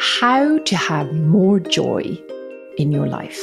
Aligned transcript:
How 0.00 0.58
to 0.58 0.76
have 0.76 1.12
more 1.12 1.58
joy 1.58 2.16
in 2.76 2.92
your 2.92 3.08
life. 3.08 3.40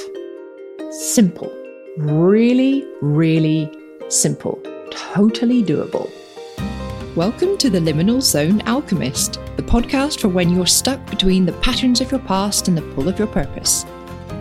Simple. 0.90 1.52
Really, 1.98 2.88
really 3.02 3.70
simple. 4.08 4.62
Totally 4.90 5.62
doable. 5.62 6.10
Welcome 7.14 7.58
to 7.58 7.70
the 7.70 7.80
Liminal 7.80 8.22
Zone 8.22 8.62
Alchemist, 8.62 9.34
the 9.58 9.64
podcast 9.64 10.22
for 10.22 10.30
when 10.30 10.56
you're 10.56 10.66
stuck 10.66 11.06
between 11.10 11.46
the 11.46 11.60
patterns 11.60 12.00
of 12.00 12.10
your 12.10 12.22
past 12.22 12.70
and 12.70 12.78
the 12.78 12.94
pull 12.94 13.10
of 13.10 13.20
your 13.20 13.28
purpose. 13.28 13.86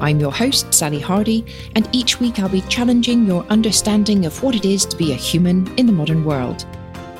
I'm 0.00 0.20
your 0.20 0.32
host, 0.32 0.72
Sally 0.72 1.00
Hardie, 1.00 1.52
and 1.74 1.88
each 1.90 2.20
week 2.20 2.38
I'll 2.38 2.48
be 2.48 2.60
challenging 2.62 3.26
your 3.26 3.42
understanding 3.46 4.24
of 4.24 4.40
what 4.40 4.54
it 4.54 4.64
is 4.64 4.86
to 4.86 4.96
be 4.96 5.10
a 5.10 5.16
human 5.16 5.66
in 5.78 5.86
the 5.86 5.92
modern 5.92 6.24
world. 6.24 6.64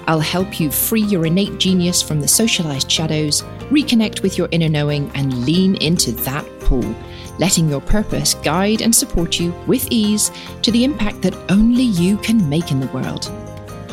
I'll 0.07 0.21
help 0.21 0.61
you 0.61 0.71
free 0.71 1.03
your 1.03 1.27
innate 1.27 1.59
genius 1.59 2.03
from 2.03 2.21
the 2.21 2.29
socialized 2.29 2.91
shadows, 2.91 3.43
reconnect 3.71 4.23
with 4.23 4.37
your 4.37 4.49
inner 4.51 4.69
knowing, 4.69 5.11
and 5.15 5.45
lean 5.45 5.77
into 5.77 6.13
that 6.13 6.45
pull, 6.61 6.85
letting 7.39 7.69
your 7.69 7.81
purpose 7.81 8.35
guide 8.35 8.83
and 8.83 8.95
support 8.95 9.41
you 9.41 9.53
with 9.67 9.87
ease 9.91 10.31
to 10.63 10.71
the 10.71 10.85
impact 10.85 11.23
that 11.23 11.35
only 11.51 11.85
you 11.85 12.19
can 12.19 12.49
make 12.49 12.71
in 12.71 12.81
the 12.81 12.87
world. 12.89 13.31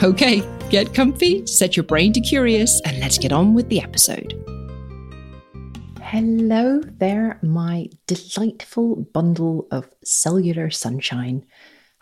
Okay, 0.03 0.41
get 0.69 0.93
comfy, 0.93 1.45
set 1.45 1.77
your 1.77 1.83
brain 1.83 2.11
to 2.13 2.21
curious, 2.21 2.81
and 2.81 2.99
let's 2.99 3.17
get 3.17 3.31
on 3.31 3.53
with 3.53 3.69
the 3.69 3.81
episode. 3.81 4.33
Hello 6.01 6.81
there, 6.97 7.39
my 7.41 7.87
delightful 8.07 8.97
bundle 9.13 9.67
of 9.71 9.87
cellular 10.03 10.69
sunshine. 10.69 11.45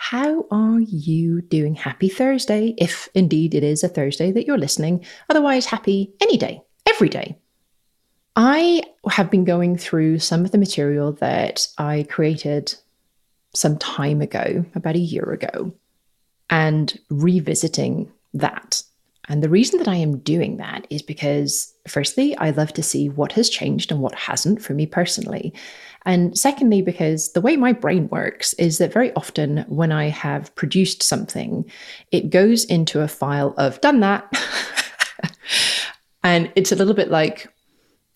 How 0.01 0.45
are 0.49 0.79
you 0.79 1.41
doing? 1.41 1.75
Happy 1.75 2.07
Thursday, 2.07 2.73
if 2.77 3.09
indeed 3.13 3.53
it 3.53 3.65
is 3.65 3.83
a 3.83 3.89
Thursday 3.89 4.31
that 4.31 4.47
you're 4.47 4.57
listening. 4.57 5.05
Otherwise, 5.29 5.65
happy 5.65 6.13
any 6.21 6.37
day, 6.37 6.61
every 6.87 7.09
day. 7.09 7.37
I 8.37 8.81
have 9.09 9.29
been 9.29 9.43
going 9.43 9.77
through 9.77 10.19
some 10.19 10.45
of 10.45 10.51
the 10.51 10.57
material 10.57 11.11
that 11.19 11.67
I 11.77 12.07
created 12.09 12.73
some 13.53 13.77
time 13.77 14.21
ago, 14.21 14.63
about 14.73 14.95
a 14.95 14.99
year 14.99 15.33
ago, 15.33 15.73
and 16.49 16.97
revisiting 17.09 18.09
that. 18.33 18.81
And 19.27 19.43
the 19.43 19.49
reason 19.49 19.79
that 19.79 19.89
I 19.89 19.97
am 19.97 20.19
doing 20.19 20.57
that 20.57 20.87
is 20.89 21.01
because, 21.01 21.73
firstly, 21.89 22.37
I 22.37 22.51
love 22.51 22.71
to 22.75 22.83
see 22.83 23.09
what 23.09 23.33
has 23.33 23.49
changed 23.49 23.91
and 23.91 23.99
what 23.99 24.15
hasn't 24.15 24.61
for 24.61 24.73
me 24.73 24.85
personally. 24.85 25.53
And 26.09 26.35
secondly, 26.35 26.81
because 26.81 27.33
the 27.33 27.41
way 27.41 27.55
my 27.55 27.71
brain 27.71 28.09
works 28.09 28.53
is 28.53 28.79
that 28.79 28.91
very 28.91 29.13
often 29.13 29.63
when 29.67 29.91
I 29.91 30.07
have 30.07 30.53
produced 30.55 31.03
something, 31.03 31.69
it 32.11 32.31
goes 32.31 32.65
into 32.65 33.01
a 33.01 33.07
file 33.07 33.53
of 33.59 33.79
done 33.79 33.99
that. 33.99 34.27
and 36.23 36.51
it's 36.55 36.71
a 36.71 36.75
little 36.75 36.95
bit 36.95 37.11
like, 37.11 37.53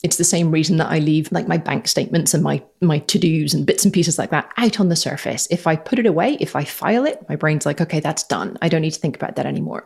it's 0.02 0.18
the 0.18 0.24
same 0.24 0.50
reason 0.50 0.78
that 0.78 0.90
I 0.90 0.98
leave 0.98 1.32
like 1.32 1.48
my 1.48 1.58
bank 1.58 1.88
statements 1.88 2.34
and 2.34 2.44
my 2.44 2.64
my 2.82 2.98
to-dos 2.98 3.54
and 3.54 3.64
bits 3.64 3.86
and 3.86 3.94
pieces 3.94 4.18
like 4.18 4.32
that 4.32 4.52
out 4.58 4.80
on 4.80 4.90
the 4.90 4.96
surface. 4.96 5.48
If 5.52 5.68
I 5.68 5.76
put 5.76 6.00
it 6.00 6.08
away, 6.08 6.38
if 6.40 6.56
I 6.56 6.64
file 6.64 7.06
it, 7.06 7.24
my 7.30 7.36
brain's 7.36 7.68
like, 7.68 7.80
okay, 7.80 8.00
that's 8.00 8.24
done. 8.24 8.58
I 8.64 8.70
don't 8.70 8.82
need 8.82 8.94
to 8.94 9.00
think 9.00 9.16
about 9.16 9.36
that 9.36 9.46
anymore. 9.46 9.86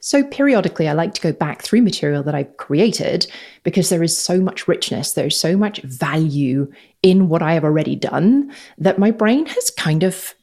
So, 0.00 0.22
periodically, 0.24 0.88
I 0.88 0.92
like 0.92 1.12
to 1.14 1.20
go 1.20 1.32
back 1.32 1.62
through 1.62 1.82
material 1.82 2.22
that 2.22 2.34
I've 2.34 2.56
created 2.56 3.26
because 3.64 3.88
there 3.88 4.02
is 4.02 4.16
so 4.16 4.40
much 4.40 4.68
richness, 4.68 5.12
there's 5.12 5.38
so 5.38 5.56
much 5.56 5.80
value 5.82 6.70
in 7.02 7.28
what 7.28 7.42
I 7.42 7.54
have 7.54 7.64
already 7.64 7.96
done 7.96 8.52
that 8.78 8.98
my 8.98 9.10
brain 9.10 9.46
has 9.46 9.70
kind 9.70 10.02
of 10.02 10.34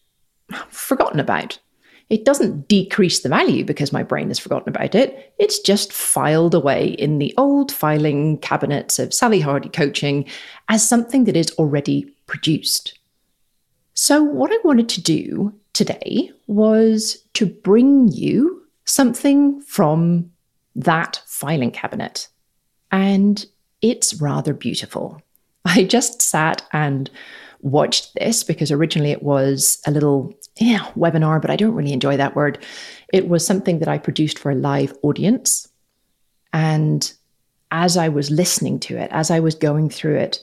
forgotten 0.70 1.20
about. 1.20 1.60
It 2.10 2.24
doesn't 2.24 2.68
decrease 2.68 3.22
the 3.22 3.30
value 3.30 3.66
because 3.66 3.92
my 3.92 4.04
brain 4.04 4.28
has 4.28 4.38
forgotten 4.38 4.70
about 4.70 4.94
it. 4.94 5.34
It's 5.40 5.60
just 5.60 5.92
filed 5.92 6.54
away 6.54 6.90
in 6.90 7.18
the 7.18 7.34
old 7.36 7.72
filing 7.72 8.38
cabinets 8.38 9.00
of 9.00 9.14
Sally 9.14 9.42
Hardie 9.42 9.74
coaching 9.74 10.26
as 10.70 10.88
something 10.88 11.24
that 11.24 11.36
is 11.36 11.52
already 11.58 12.14
produced. 12.28 13.00
So, 13.96 14.22
what 14.22 14.52
I 14.52 14.58
wanted 14.64 14.90
to 14.90 15.02
do 15.02 15.54
today 15.74 16.32
was 16.48 17.24
to 17.34 17.46
bring 17.46 18.10
you 18.10 18.64
something 18.86 19.62
from 19.62 20.32
that 20.76 21.22
filing 21.26 21.72
cabinet. 21.72 22.28
And 22.92 23.46
it's 23.82 24.22
rather 24.22 24.54
beautiful. 24.54 25.22
I 25.76 25.84
just 25.84 26.22
sat 26.22 26.64
and 26.72 27.10
watched 27.62 28.14
this 28.16 28.44
because 28.44 28.72
originally 28.72 29.12
it 29.12 29.24
was 29.24 29.82
a 29.88 29.92
little 29.92 30.34
yeah, 30.58 30.86
webinar, 30.96 31.42
but 31.42 31.50
I 31.50 31.56
don't 31.56 31.74
really 31.74 31.94
enjoy 31.94 32.16
that 32.18 32.36
word. 32.36 32.64
It 33.12 33.28
was 33.28 33.46
something 33.46 33.80
that 33.80 33.88
I 33.88 33.98
produced 33.98 34.40
for 34.40 34.52
a 34.52 34.56
live 34.56 34.94
audience. 35.02 35.68
And 36.54 37.12
as 37.72 37.98
I 37.98 38.08
was 38.08 38.32
listening 38.32 38.80
to 38.82 38.98
it, 38.98 39.10
as 39.12 39.32
I 39.32 39.40
was 39.40 39.56
going 39.56 39.90
through 39.90 40.18
it 40.18 40.40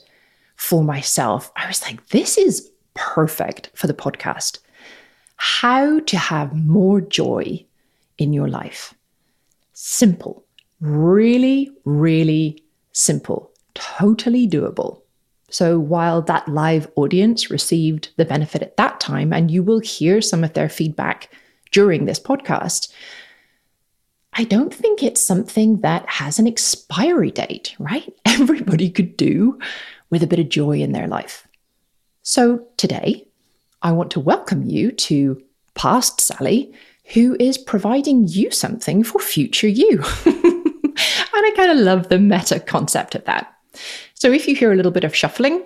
for 0.55 0.83
myself, 0.83 1.51
I 1.55 1.67
was 1.67 1.81
like, 1.81 2.07
this 2.09 2.37
is 2.37 2.69
perfect 2.93 3.71
for 3.73 3.87
the 3.87 3.93
podcast. 3.93 4.59
How 5.37 5.99
to 6.01 6.17
have 6.17 6.55
more 6.55 7.01
joy 7.01 7.65
in 8.19 8.33
your 8.33 8.47
life. 8.47 8.93
Simple, 9.73 10.45
really, 10.79 11.71
really 11.85 12.63
simple, 12.91 13.51
totally 13.73 14.47
doable. 14.47 15.02
So 15.53 15.77
while 15.77 16.23
that 16.23 16.47
live 16.47 16.89
audience 16.95 17.51
received 17.51 18.09
the 18.17 18.25
benefit 18.25 18.63
at 18.63 18.75
that 18.77 18.99
time, 18.99 19.31
and 19.31 19.51
you 19.51 19.61
will 19.61 19.77
hear 19.77 20.19
some 20.19 20.43
of 20.43 20.53
their 20.53 20.67
feedback 20.67 21.29
during 21.71 22.05
this 22.05 22.19
podcast, 22.19 22.91
I 24.33 24.45
don't 24.45 24.73
think 24.73 25.03
it's 25.03 25.21
something 25.21 25.81
that 25.81 26.09
has 26.09 26.39
an 26.39 26.47
expiry 26.47 27.29
date, 27.29 27.75
right? 27.77 28.11
Everybody 28.25 28.89
could 28.89 29.15
do 29.15 29.59
with 30.09 30.23
a 30.23 30.27
bit 30.27 30.39
of 30.39 30.49
joy 30.49 30.79
in 30.79 30.91
their 30.91 31.07
life. 31.07 31.47
So 32.23 32.65
today, 32.77 33.27
I 33.83 33.91
want 33.91 34.09
to 34.11 34.19
welcome 34.19 34.63
you 34.63 34.91
to 34.91 35.39
Past 35.75 36.19
Sally, 36.19 36.73
who 37.13 37.37
is 37.39 37.59
providing 37.59 38.27
you 38.27 38.49
something 38.49 39.03
for 39.03 39.19
future 39.19 39.67
you. 39.67 40.03
and 40.25 40.95
I 40.95 41.53
kind 41.55 41.69
of 41.69 41.77
love 41.77 42.09
the 42.09 42.17
meta 42.17 42.59
concept 42.59 43.13
of 43.13 43.25
that. 43.25 43.53
So 44.23 44.31
if 44.31 44.47
you 44.47 44.55
hear 44.55 44.71
a 44.71 44.75
little 44.77 44.93
bit 44.93 45.03
of 45.03 45.13
shuffling, 45.13 45.61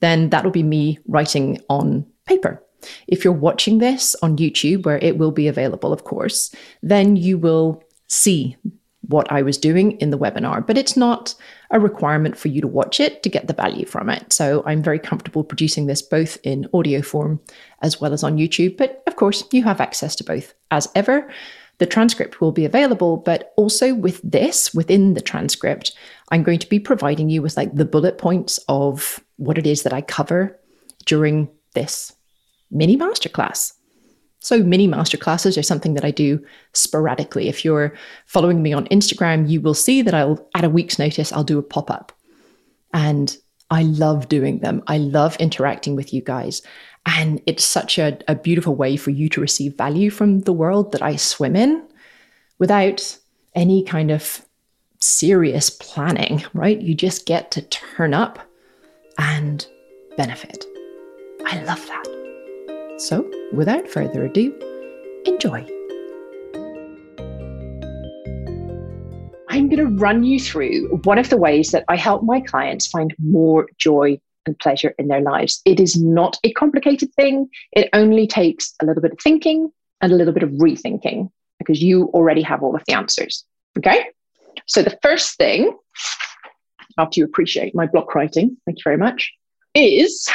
then 0.00 0.30
that'll 0.30 0.50
be 0.50 0.62
me 0.62 0.98
writing 1.06 1.60
on 1.68 2.06
paper. 2.24 2.64
If 3.06 3.24
you're 3.24 3.34
watching 3.34 3.76
this 3.76 4.16
on 4.22 4.38
YouTube, 4.38 4.86
where 4.86 4.96
it 4.96 5.18
will 5.18 5.32
be 5.32 5.48
available, 5.48 5.92
of 5.92 6.04
course, 6.04 6.50
then 6.82 7.16
you 7.16 7.36
will 7.36 7.84
see 8.06 8.56
what 9.02 9.30
I 9.30 9.42
was 9.42 9.58
doing 9.58 9.98
in 9.98 10.08
the 10.08 10.16
webinar, 10.16 10.66
but 10.66 10.78
it's 10.78 10.96
not 10.96 11.34
a 11.72 11.78
requirement 11.78 12.38
for 12.38 12.48
you 12.48 12.62
to 12.62 12.66
watch 12.66 13.00
it 13.00 13.22
to 13.22 13.28
get 13.28 13.48
the 13.48 13.52
value 13.52 13.84
from 13.84 14.08
it. 14.08 14.32
So 14.32 14.62
I'm 14.64 14.82
very 14.82 14.98
comfortable 14.98 15.44
producing 15.44 15.84
this 15.84 16.00
both 16.00 16.38
in 16.42 16.70
audio 16.72 17.02
form 17.02 17.38
as 17.82 18.00
well 18.00 18.14
as 18.14 18.24
on 18.24 18.38
YouTube. 18.38 18.78
But 18.78 19.02
of 19.06 19.16
course, 19.16 19.44
you 19.52 19.62
have 19.64 19.78
access 19.78 20.16
to 20.16 20.24
both 20.24 20.54
as 20.70 20.88
ever. 20.94 21.30
The 21.80 21.86
transcript 21.86 22.42
will 22.42 22.52
be 22.52 22.66
available, 22.66 23.16
but 23.16 23.54
also 23.56 23.94
with 23.94 24.20
this, 24.22 24.74
within 24.74 25.14
the 25.14 25.22
transcript, 25.22 25.94
I'm 26.30 26.42
going 26.42 26.58
to 26.58 26.68
be 26.68 26.78
providing 26.78 27.30
you 27.30 27.40
with 27.40 27.56
like 27.56 27.74
the 27.74 27.86
bullet 27.86 28.18
points 28.18 28.60
of 28.68 29.18
what 29.36 29.56
it 29.56 29.66
is 29.66 29.82
that 29.82 29.92
I 29.94 30.02
cover 30.02 30.60
during 31.06 31.48
this 31.72 32.12
mini 32.70 32.98
masterclass. 32.98 33.72
So, 34.40 34.62
mini 34.62 34.88
masterclasses 34.88 35.56
are 35.56 35.62
something 35.62 35.94
that 35.94 36.04
I 36.04 36.10
do 36.10 36.44
sporadically. 36.74 37.48
If 37.48 37.64
you're 37.64 37.94
following 38.26 38.62
me 38.62 38.74
on 38.74 38.86
Instagram, 38.88 39.48
you 39.48 39.62
will 39.62 39.74
see 39.74 40.02
that 40.02 40.14
I'll, 40.14 40.46
at 40.54 40.64
a 40.64 40.70
week's 40.70 40.98
notice, 40.98 41.32
I'll 41.32 41.44
do 41.44 41.58
a 41.58 41.62
pop 41.62 41.90
up. 41.90 42.12
And 42.92 43.34
I 43.70 43.84
love 43.84 44.28
doing 44.28 44.58
them. 44.58 44.82
I 44.86 44.98
love 44.98 45.36
interacting 45.36 45.96
with 45.96 46.12
you 46.12 46.20
guys. 46.20 46.60
And 47.06 47.40
it's 47.46 47.64
such 47.64 47.98
a, 47.98 48.18
a 48.28 48.34
beautiful 48.34 48.74
way 48.74 48.96
for 48.96 49.10
you 49.10 49.28
to 49.30 49.40
receive 49.40 49.76
value 49.76 50.10
from 50.10 50.40
the 50.40 50.52
world 50.52 50.92
that 50.92 51.02
I 51.02 51.16
swim 51.16 51.56
in 51.56 51.82
without 52.58 53.18
any 53.54 53.82
kind 53.82 54.10
of 54.10 54.44
serious 55.00 55.70
planning, 55.70 56.44
right? 56.54 56.80
You 56.80 56.94
just 56.94 57.26
get 57.26 57.50
to 57.52 57.62
turn 57.62 58.14
up 58.14 58.38
and 59.18 59.66
benefit. 60.16 60.64
I 61.46 61.62
love 61.64 61.84
that. 61.86 62.96
So, 62.98 63.28
without 63.52 63.88
further 63.88 64.26
ado, 64.26 64.54
enjoy. 65.24 65.66
I'm 69.48 69.68
going 69.68 69.78
to 69.78 69.96
run 69.96 70.22
you 70.22 70.38
through 70.38 71.00
one 71.04 71.18
of 71.18 71.28
the 71.28 71.36
ways 71.36 71.70
that 71.70 71.84
I 71.88 71.96
help 71.96 72.22
my 72.22 72.40
clients 72.40 72.86
find 72.86 73.14
more 73.18 73.68
joy 73.78 74.20
and 74.50 74.58
pleasure 74.58 74.94
in 74.98 75.08
their 75.08 75.20
lives. 75.20 75.62
It 75.64 75.78
is 75.78 75.96
not 75.96 76.38
a 76.44 76.52
complicated 76.52 77.14
thing, 77.14 77.48
it 77.72 77.88
only 77.92 78.26
takes 78.26 78.74
a 78.82 78.84
little 78.84 79.00
bit 79.00 79.12
of 79.12 79.20
thinking 79.20 79.70
and 80.00 80.12
a 80.12 80.16
little 80.16 80.34
bit 80.34 80.42
of 80.42 80.50
rethinking 80.50 81.30
because 81.58 81.82
you 81.82 82.06
already 82.14 82.42
have 82.42 82.62
all 82.62 82.74
of 82.74 82.82
the 82.86 82.94
answers. 82.94 83.44
Okay? 83.78 84.06
So, 84.66 84.82
the 84.82 84.98
first 85.02 85.36
thing, 85.36 85.76
after 86.98 87.20
you 87.20 87.24
appreciate 87.24 87.74
my 87.74 87.86
block 87.86 88.14
writing, 88.14 88.56
thank 88.66 88.78
you 88.78 88.82
very 88.84 88.96
much, 88.96 89.32
is 89.74 90.28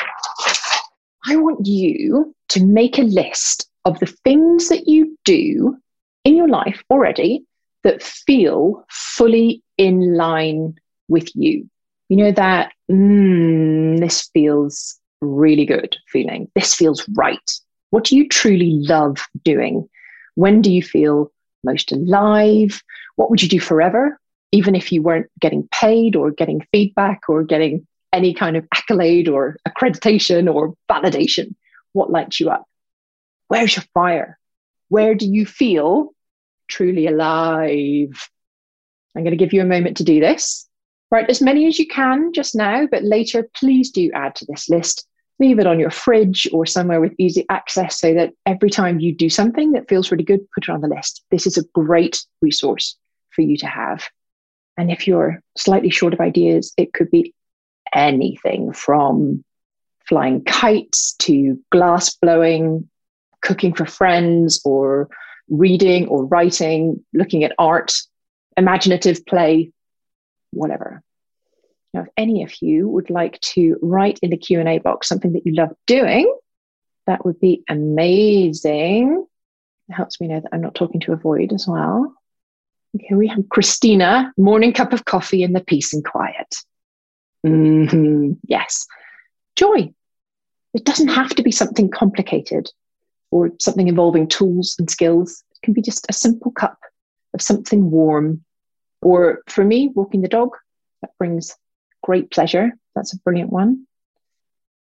I 1.26 1.36
want 1.36 1.66
you 1.66 2.34
to 2.50 2.66
make 2.66 2.98
a 2.98 3.04
list 3.04 3.70
of 3.84 4.00
the 4.00 4.06
things 4.06 4.70
that 4.70 4.88
you 4.88 5.18
do 5.26 5.78
in 6.24 6.36
your 6.36 6.48
life 6.48 6.82
already 6.90 7.46
that 7.84 8.02
feel 8.02 8.86
fully 8.90 9.62
in 9.78 10.16
line 10.16 10.76
with 11.08 11.30
you. 11.36 11.70
You 12.10 12.18
know 12.18 12.32
that, 12.32 12.72
mm, 12.90 14.00
this 14.00 14.30
feels 14.34 15.00
really 15.22 15.66
good 15.66 15.96
feeling. 16.08 16.50
This 16.56 16.76
feels 16.76 17.08
right. 17.16 17.52
What 17.90 18.04
do 18.04 18.16
you 18.16 18.28
truly 18.28 18.72
love 18.82 19.18
doing? 19.44 19.90
When 20.36 20.62
do 20.62 20.72
you 20.72 20.84
feel 20.84 21.32
most 21.64 21.92
alive? 21.92 22.82
What 23.16 23.30
would 23.30 23.42
you 23.42 23.50
do 23.50 23.60
forever? 23.60 24.20
Even 24.52 24.76
if 24.76 24.92
you 24.92 25.02
weren't 25.02 25.30
getting 25.40 25.68
paid 25.72 26.16
or 26.16 26.32
getting 26.32 26.66
feedback 26.72 27.22
or 27.28 27.44
getting 27.44 27.88
any 28.14 28.34
kind 28.34 28.56
of 28.56 28.68
accolade 28.74 29.28
or 29.28 29.58
accreditation 29.68 30.54
or 30.54 30.76
validation, 30.90 31.56
what 31.94 32.12
lights 32.12 32.40
you 32.40 32.50
up? 32.50 32.66
Where's 33.48 33.76
your 33.76 33.86
fire? 33.94 34.38
Where 34.90 35.16
do 35.16 35.26
you 35.26 35.46
feel 35.46 36.14
truly 36.68 37.08
alive? 37.08 38.30
I'm 39.16 39.24
going 39.24 39.38
to 39.38 39.44
give 39.44 39.54
you 39.54 39.62
a 39.62 39.66
moment 39.66 39.98
to 39.98 40.04
do 40.04 40.20
this. 40.20 40.68
Write 41.12 41.30
as 41.30 41.42
many 41.42 41.68
as 41.68 41.78
you 41.80 41.88
can 41.88 42.34
just 42.34 42.56
now, 42.56 42.88
but 42.88 43.04
later, 43.04 43.48
please 43.54 43.92
do 43.92 44.12
add 44.14 44.36
to 44.36 44.46
this 44.46 44.70
list. 44.70 45.08
Leave 45.40 45.60
it 45.60 45.68
on 45.68 45.80
your 45.80 45.92
fridge 45.92 46.48
or 46.54 46.66
somewhere 46.66 47.02
with 47.02 47.14
easy 47.18 47.46
access 47.50 48.00
so 48.00 48.14
that 48.14 48.34
every 48.46 48.70
time 48.70 49.00
you 49.00 49.14
do 49.14 49.30
something 49.30 49.74
that 49.74 49.88
feels 49.90 50.12
really 50.12 50.24
good, 50.24 50.50
put 50.52 50.64
it 50.64 50.72
on 50.72 50.82
the 50.82 50.88
list. 50.88 51.24
This 51.30 51.46
is 51.46 51.58
a 51.58 51.64
great 51.74 52.26
resource 52.42 52.98
for 53.32 53.42
you 53.42 53.58
to 53.58 53.68
have. 53.68 54.08
And 54.78 54.92
if 54.92 55.08
you're 55.08 55.42
slightly 55.58 55.90
short 55.90 56.14
of 56.14 56.22
ideas, 56.22 56.74
it 56.78 56.94
could 56.94 57.12
be 57.12 57.34
anything 57.94 58.74
from 58.74 59.44
flying 60.08 60.44
kites 60.44 61.14
to 61.14 61.60
glass 61.72 62.16
blowing, 62.16 62.90
cooking 63.42 63.74
for 63.74 63.86
friends, 63.86 64.62
or 64.66 65.10
reading 65.50 66.08
or 66.08 66.26
writing, 66.26 67.04
looking 67.14 67.44
at 67.44 67.54
art, 67.60 67.94
imaginative 68.58 69.26
play, 69.26 69.72
whatever. 70.56 71.04
Now, 71.94 72.02
if 72.02 72.08
any 72.18 72.44
of 72.44 72.54
you 72.62 72.90
would 72.90 73.10
like 73.10 73.40
to 73.42 73.78
write 73.82 74.20
in 74.22 74.32
the 74.32 74.38
Q&A 74.38 74.80
box 74.80 75.08
something 75.08 75.34
that 75.34 75.46
you 75.46 75.54
love 75.54 75.72
doing, 75.88 76.34
that 77.08 77.26
would 77.26 77.40
be 77.40 77.64
amazing. 77.70 79.26
It 79.88 79.94
helps 79.94 80.20
me 80.20 80.28
know 80.28 80.40
that 80.40 80.50
I'm 80.52 80.62
not 80.62 80.76
talking 80.76 81.00
to 81.02 81.14
avoid 81.14 81.54
as 81.54 81.68
well. 81.68 82.14
Okay, 82.96 83.16
we 83.16 83.28
have 83.28 83.50
Christina, 83.50 84.34
morning 84.38 84.74
cup 84.74 84.94
of 84.94 85.06
coffee 85.06 85.44
in 85.44 85.54
the 85.54 85.60
peace 85.60 85.94
and 85.94 86.04
quiet. 86.04 86.56
Mm-hmm. 87.46 88.34
Yes. 88.48 88.88
Joy. 89.56 89.94
It 90.74 90.84
doesn't 90.84 91.10
have 91.10 91.30
to 91.36 91.44
be 91.44 91.52
something 91.52 91.90
complicated 91.90 92.70
or 93.32 93.52
something 93.60 93.88
involving 93.88 94.28
tools 94.28 94.76
and 94.80 94.90
skills. 94.90 95.44
It 95.52 95.62
can 95.64 95.74
be 95.74 95.82
just 95.82 96.06
a 96.10 96.14
simple 96.14 96.52
cup 96.52 96.78
of 97.34 97.42
something 97.42 97.90
warm. 97.92 98.44
Or 99.06 99.44
for 99.48 99.64
me, 99.64 99.90
walking 99.94 100.22
the 100.22 100.28
dog, 100.28 100.58
that 101.04 101.12
brings 101.20 101.56
great 102.02 102.32
pleasure. 102.32 102.72
That's 102.96 103.14
a 103.14 103.20
brilliant 103.20 103.52
one. 103.52 103.86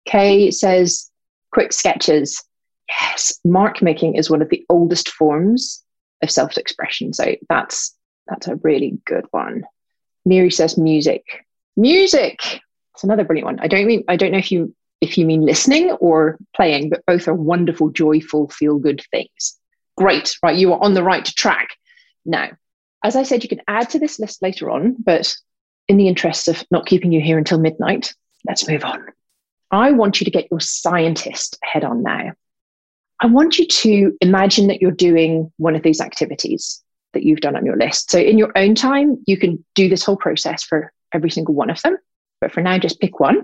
Kay 0.07 0.53
says, 0.53 1.11
quick 1.51 1.73
sketches. 1.73 2.41
Yes, 2.89 3.41
mark 3.45 3.83
making 3.83 4.15
is 4.15 4.31
one 4.31 4.41
of 4.41 4.49
the 4.49 4.65
oldest 4.69 5.09
forms 5.09 5.83
of 6.23 6.31
self 6.31 6.57
expression. 6.57 7.13
So 7.13 7.35
that's 7.49 7.97
that's 8.29 8.47
a 8.47 8.55
really 8.63 9.01
good 9.07 9.27
one. 9.33 9.65
Miri 10.25 10.53
says 10.53 10.79
music. 10.79 11.25
Music. 11.77 12.39
It's 12.95 13.03
another 13.03 13.25
brilliant 13.25 13.47
one. 13.47 13.59
I 13.59 13.67
don't 13.67 13.87
mean 13.89 14.05
I 14.07 14.15
don't 14.15 14.31
know 14.31 14.39
if 14.39 14.53
you 14.53 14.73
if 15.01 15.19
you 15.19 15.27
mean 15.27 15.45
listening 15.45 15.91
or 15.91 16.39
playing, 16.55 16.91
but 16.91 17.05
both 17.09 17.27
are 17.27 17.35
wonderful, 17.35 17.91
joyful, 17.91 18.49
feel 18.51 18.79
good 18.79 19.03
things. 19.11 19.59
Great, 19.97 20.37
right? 20.45 20.57
You 20.57 20.75
are 20.75 20.85
on 20.85 20.95
the 20.95 21.03
right 21.03 21.25
track. 21.25 21.71
Now, 22.25 22.51
as 23.03 23.17
I 23.17 23.23
said, 23.23 23.43
you 23.43 23.49
can 23.49 23.63
add 23.69 23.91
to 23.91 23.99
this 23.99 24.19
list 24.19 24.43
later 24.43 24.71
on, 24.71 24.97
but 24.99 25.35
in 25.89 25.97
the 25.97 26.09
interest 26.09 26.49
of 26.49 26.63
not 26.71 26.87
keeping 26.87 27.13
you 27.13 27.21
here 27.21 27.39
until 27.39 27.59
midnight, 27.59 28.15
let's 28.47 28.69
move 28.69 28.85
on. 28.85 29.05
I 29.71 29.91
want 29.91 30.21
you 30.21 30.25
to 30.25 30.31
get 30.31 30.49
your 30.51 30.61
scientist 30.61 31.59
head 31.63 31.85
on 31.85 32.03
now. 32.03 32.33
I 33.21 33.27
want 33.27 33.59
you 33.59 33.67
to 33.67 34.17
imagine 34.21 34.67
that 34.67 34.83
you're 34.83 34.91
doing 34.91 35.53
one 35.57 35.75
of 35.75 35.83
these 35.83 36.01
activities 36.01 36.83
that 37.13 37.23
you've 37.23 37.41
done 37.41 37.57
on 37.57 37.65
your 37.65 37.77
list. 37.77 38.11
So, 38.11 38.19
in 38.19 38.39
your 38.39 38.53
own 38.57 38.75
time, 38.75 39.23
you 39.27 39.37
can 39.37 39.65
do 39.75 39.89
this 39.89 40.05
whole 40.05 40.17
process 40.17 40.63
for 40.63 40.93
every 41.13 41.31
single 41.31 41.55
one 41.55 41.71
of 41.71 41.81
them. 41.83 41.97
But 42.41 42.53
for 42.53 42.61
now, 42.61 42.79
just 42.79 43.01
pick 43.01 43.21
one 43.21 43.43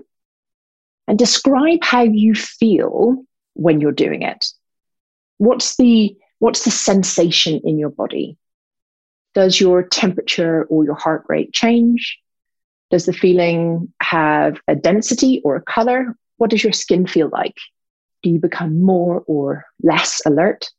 and 1.07 1.17
describe 1.17 1.83
how 1.83 2.03
you 2.03 2.35
feel 2.35 3.23
when 3.53 3.79
you're 3.79 3.91
doing 3.91 4.21
it. 4.21 4.47
What's 5.37 5.77
the, 5.77 6.15
what's 6.39 6.65
the 6.65 6.71
sensation 6.71 7.61
in 7.63 7.79
your 7.79 7.89
body? 7.89 8.37
Does 9.33 9.59
your 9.59 9.83
temperature 9.83 10.63
or 10.65 10.83
your 10.83 10.95
heart 10.95 11.25
rate 11.29 11.53
change? 11.53 12.19
Does 12.89 13.05
the 13.05 13.13
feeling 13.13 13.93
have 14.01 14.59
a 14.67 14.75
density 14.75 15.41
or 15.43 15.55
a 15.55 15.61
color? 15.61 16.15
What 16.37 16.49
does 16.49 16.63
your 16.63 16.73
skin 16.73 17.05
feel 17.05 17.29
like? 17.31 17.55
Do 18.23 18.29
you 18.29 18.39
become 18.39 18.81
more 18.81 19.23
or 19.27 19.65
less 19.83 20.21
alert? 20.25 20.69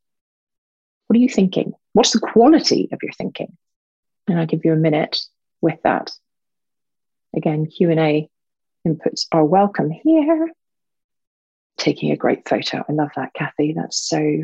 What 1.06 1.17
are 1.17 1.20
you 1.20 1.29
thinking? 1.29 1.73
What's 1.93 2.12
the 2.12 2.20
quality 2.20 2.88
of 2.93 2.99
your 3.02 3.12
thinking? 3.12 3.56
And 4.26 4.38
I'll 4.38 4.47
give 4.47 4.64
you 4.64 4.73
a 4.73 4.76
minute 4.76 5.20
with 5.61 5.81
that. 5.85 6.11
Again, 7.35 7.67
Q&A 7.67 8.29
inputs 8.87 9.26
are 9.31 9.44
welcome 9.44 9.91
here. 9.91 10.50
Taking 11.79 12.11
a 12.11 12.17
great 12.17 12.49
photo. 12.49 12.85
I 12.88 12.93
love 12.93 13.11
that, 13.17 13.32
Kathy. 13.35 13.73
That's 13.75 14.08
so, 14.08 14.43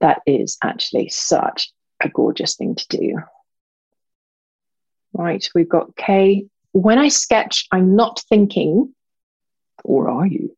that 0.00 0.22
is 0.26 0.56
actually 0.62 1.10
such 1.10 1.70
a 2.04 2.10
gorgeous 2.10 2.56
thing 2.56 2.74
to 2.74 2.88
do. 2.88 3.18
Right, 5.12 5.46
we've 5.54 5.68
got 5.68 5.96
K. 5.96 6.46
When 6.72 6.98
I 6.98 7.08
sketch, 7.08 7.66
I'm 7.70 7.96
not 7.96 8.22
thinking, 8.28 8.94
or 9.84 10.08
are 10.08 10.26
you? 10.26 10.56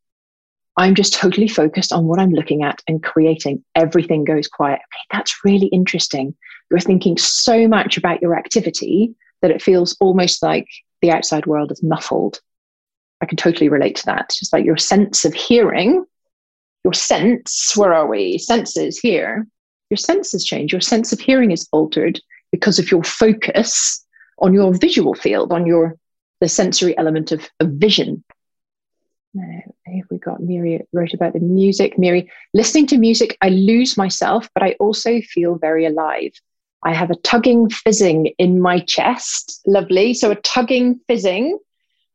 I'm 0.76 0.94
just 0.94 1.14
totally 1.14 1.48
focused 1.48 1.92
on 1.92 2.06
what 2.06 2.18
I'm 2.18 2.30
looking 2.30 2.62
at 2.62 2.82
and 2.88 3.02
creating. 3.02 3.64
Everything 3.74 4.24
goes 4.24 4.48
quiet. 4.48 4.76
Okay, 4.78 5.18
that's 5.18 5.44
really 5.44 5.66
interesting. 5.66 6.34
You're 6.70 6.80
thinking 6.80 7.16
so 7.16 7.68
much 7.68 7.96
about 7.96 8.22
your 8.22 8.36
activity 8.36 9.14
that 9.42 9.50
it 9.50 9.62
feels 9.62 9.96
almost 10.00 10.42
like 10.42 10.66
the 11.00 11.10
outside 11.10 11.46
world 11.46 11.70
is 11.70 11.82
muffled. 11.82 12.40
I 13.20 13.26
can 13.26 13.36
totally 13.36 13.68
relate 13.68 13.96
to 13.96 14.06
that. 14.06 14.26
It's 14.28 14.38
just 14.38 14.52
like 14.52 14.64
your 14.64 14.76
sense 14.76 15.24
of 15.24 15.34
hearing, 15.34 16.04
your 16.82 16.94
sense, 16.94 17.76
where 17.76 17.94
are 17.94 18.06
we? 18.06 18.38
Senses 18.38 18.98
here. 18.98 19.46
Your 19.94 19.98
senses 19.98 20.44
change. 20.44 20.72
Your 20.72 20.80
sense 20.80 21.12
of 21.12 21.20
hearing 21.20 21.52
is 21.52 21.68
altered 21.70 22.20
because 22.50 22.80
of 22.80 22.90
your 22.90 23.04
focus 23.04 24.04
on 24.40 24.52
your 24.52 24.74
visual 24.74 25.14
field, 25.14 25.52
on 25.52 25.66
your 25.66 25.94
the 26.40 26.48
sensory 26.48 26.98
element 26.98 27.30
of, 27.30 27.48
of 27.60 27.68
vision. 27.74 28.24
Now, 29.34 29.62
have 29.86 30.06
we 30.10 30.18
got 30.18 30.42
Miri 30.42 30.84
wrote 30.92 31.14
about 31.14 31.34
the 31.34 31.38
music? 31.38 31.96
Miri, 31.96 32.28
listening 32.54 32.88
to 32.88 32.98
music, 32.98 33.38
I 33.40 33.50
lose 33.50 33.96
myself, 33.96 34.48
but 34.52 34.64
I 34.64 34.72
also 34.80 35.20
feel 35.20 35.58
very 35.58 35.86
alive. 35.86 36.32
I 36.82 36.92
have 36.92 37.12
a 37.12 37.20
tugging 37.22 37.70
fizzing 37.70 38.32
in 38.36 38.60
my 38.60 38.80
chest. 38.80 39.60
Lovely. 39.64 40.12
So 40.12 40.32
a 40.32 40.34
tugging 40.34 40.98
fizzing. 41.06 41.56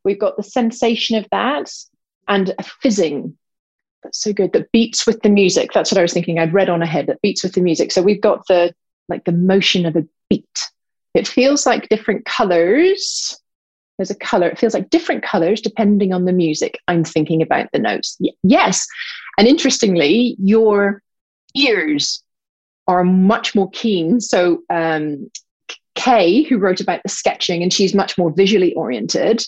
We've 0.03 0.19
got 0.19 0.35
the 0.35 0.43
sensation 0.43 1.15
of 1.15 1.25
that 1.31 1.71
and 2.27 2.53
a 2.59 2.63
fizzing. 2.81 3.37
That's 4.03 4.21
so 4.21 4.33
good. 4.33 4.53
That 4.53 4.71
beats 4.71 5.05
with 5.05 5.21
the 5.21 5.29
music. 5.29 5.71
That's 5.73 5.91
what 5.91 5.99
I 5.99 6.01
was 6.01 6.13
thinking. 6.13 6.39
I'd 6.39 6.53
read 6.53 6.69
on 6.69 6.81
ahead 6.81 7.07
that 7.07 7.21
beats 7.21 7.43
with 7.43 7.53
the 7.53 7.61
music. 7.61 7.91
So 7.91 8.01
we've 8.01 8.21
got 8.21 8.47
the 8.47 8.73
like 9.09 9.25
the 9.25 9.31
motion 9.31 9.85
of 9.85 9.95
a 9.95 10.05
beat. 10.29 10.69
It 11.13 11.27
feels 11.27 11.65
like 11.65 11.89
different 11.89 12.25
colors. 12.25 13.37
There's 13.97 14.11
a 14.11 14.15
color. 14.15 14.47
It 14.47 14.59
feels 14.59 14.73
like 14.73 14.89
different 14.89 15.23
colors 15.23 15.59
depending 15.59 16.13
on 16.13 16.25
the 16.25 16.31
music. 16.31 16.77
I'm 16.87 17.03
thinking 17.03 17.41
about 17.41 17.69
the 17.73 17.79
notes. 17.79 18.17
Yes. 18.43 18.85
And 19.37 19.47
interestingly, 19.47 20.35
your 20.39 21.01
ears 21.55 22.23
are 22.87 23.03
much 23.03 23.55
more 23.55 23.69
keen. 23.71 24.21
So 24.21 24.63
um, 24.69 25.29
Kay, 25.95 26.43
who 26.43 26.57
wrote 26.57 26.79
about 26.79 27.03
the 27.03 27.09
sketching, 27.09 27.61
and 27.61 27.73
she's 27.73 27.93
much 27.93 28.17
more 28.17 28.31
visually 28.31 28.73
oriented. 28.75 29.45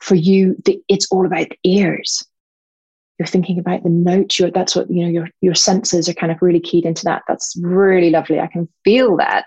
For 0.00 0.14
you, 0.14 0.56
the, 0.64 0.82
it's 0.88 1.06
all 1.12 1.26
about 1.26 1.50
the 1.50 1.58
ears. 1.64 2.24
You're 3.18 3.26
thinking 3.26 3.58
about 3.58 3.82
the 3.82 3.90
notes. 3.90 4.38
You're, 4.38 4.50
that's 4.50 4.74
what 4.74 4.90
you 4.90 5.04
know. 5.04 5.10
Your 5.10 5.28
your 5.40 5.54
senses 5.54 6.08
are 6.08 6.14
kind 6.14 6.32
of 6.32 6.42
really 6.42 6.60
keyed 6.60 6.84
into 6.84 7.04
that. 7.04 7.22
That's 7.28 7.56
really 7.60 8.10
lovely. 8.10 8.40
I 8.40 8.46
can 8.46 8.68
feel 8.84 9.16
that. 9.18 9.46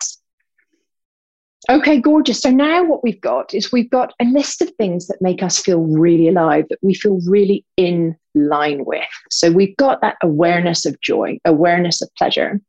Okay, 1.68 2.00
gorgeous. 2.00 2.42
So 2.42 2.52
now 2.52 2.84
what 2.84 3.04
we've 3.04 3.22
got 3.22 3.54
is 3.54 3.72
we've 3.72 3.90
got 3.90 4.14
a 4.22 4.26
list 4.26 4.62
of 4.62 4.70
things 4.78 5.08
that 5.08 5.22
make 5.22 5.42
us 5.42 5.60
feel 5.60 5.80
really 5.80 6.28
alive, 6.28 6.66
that 6.70 6.78
we 6.84 6.94
feel 6.94 7.20
really 7.26 7.66
in 7.76 8.16
line 8.36 8.86
with. 8.86 9.04
So 9.32 9.52
we've 9.52 9.76
got 9.78 10.02
that 10.02 10.18
awareness 10.22 10.86
of 10.86 11.00
joy, 11.02 11.40
awareness 11.44 12.04
of 12.04 12.10
pleasure. 12.18 12.62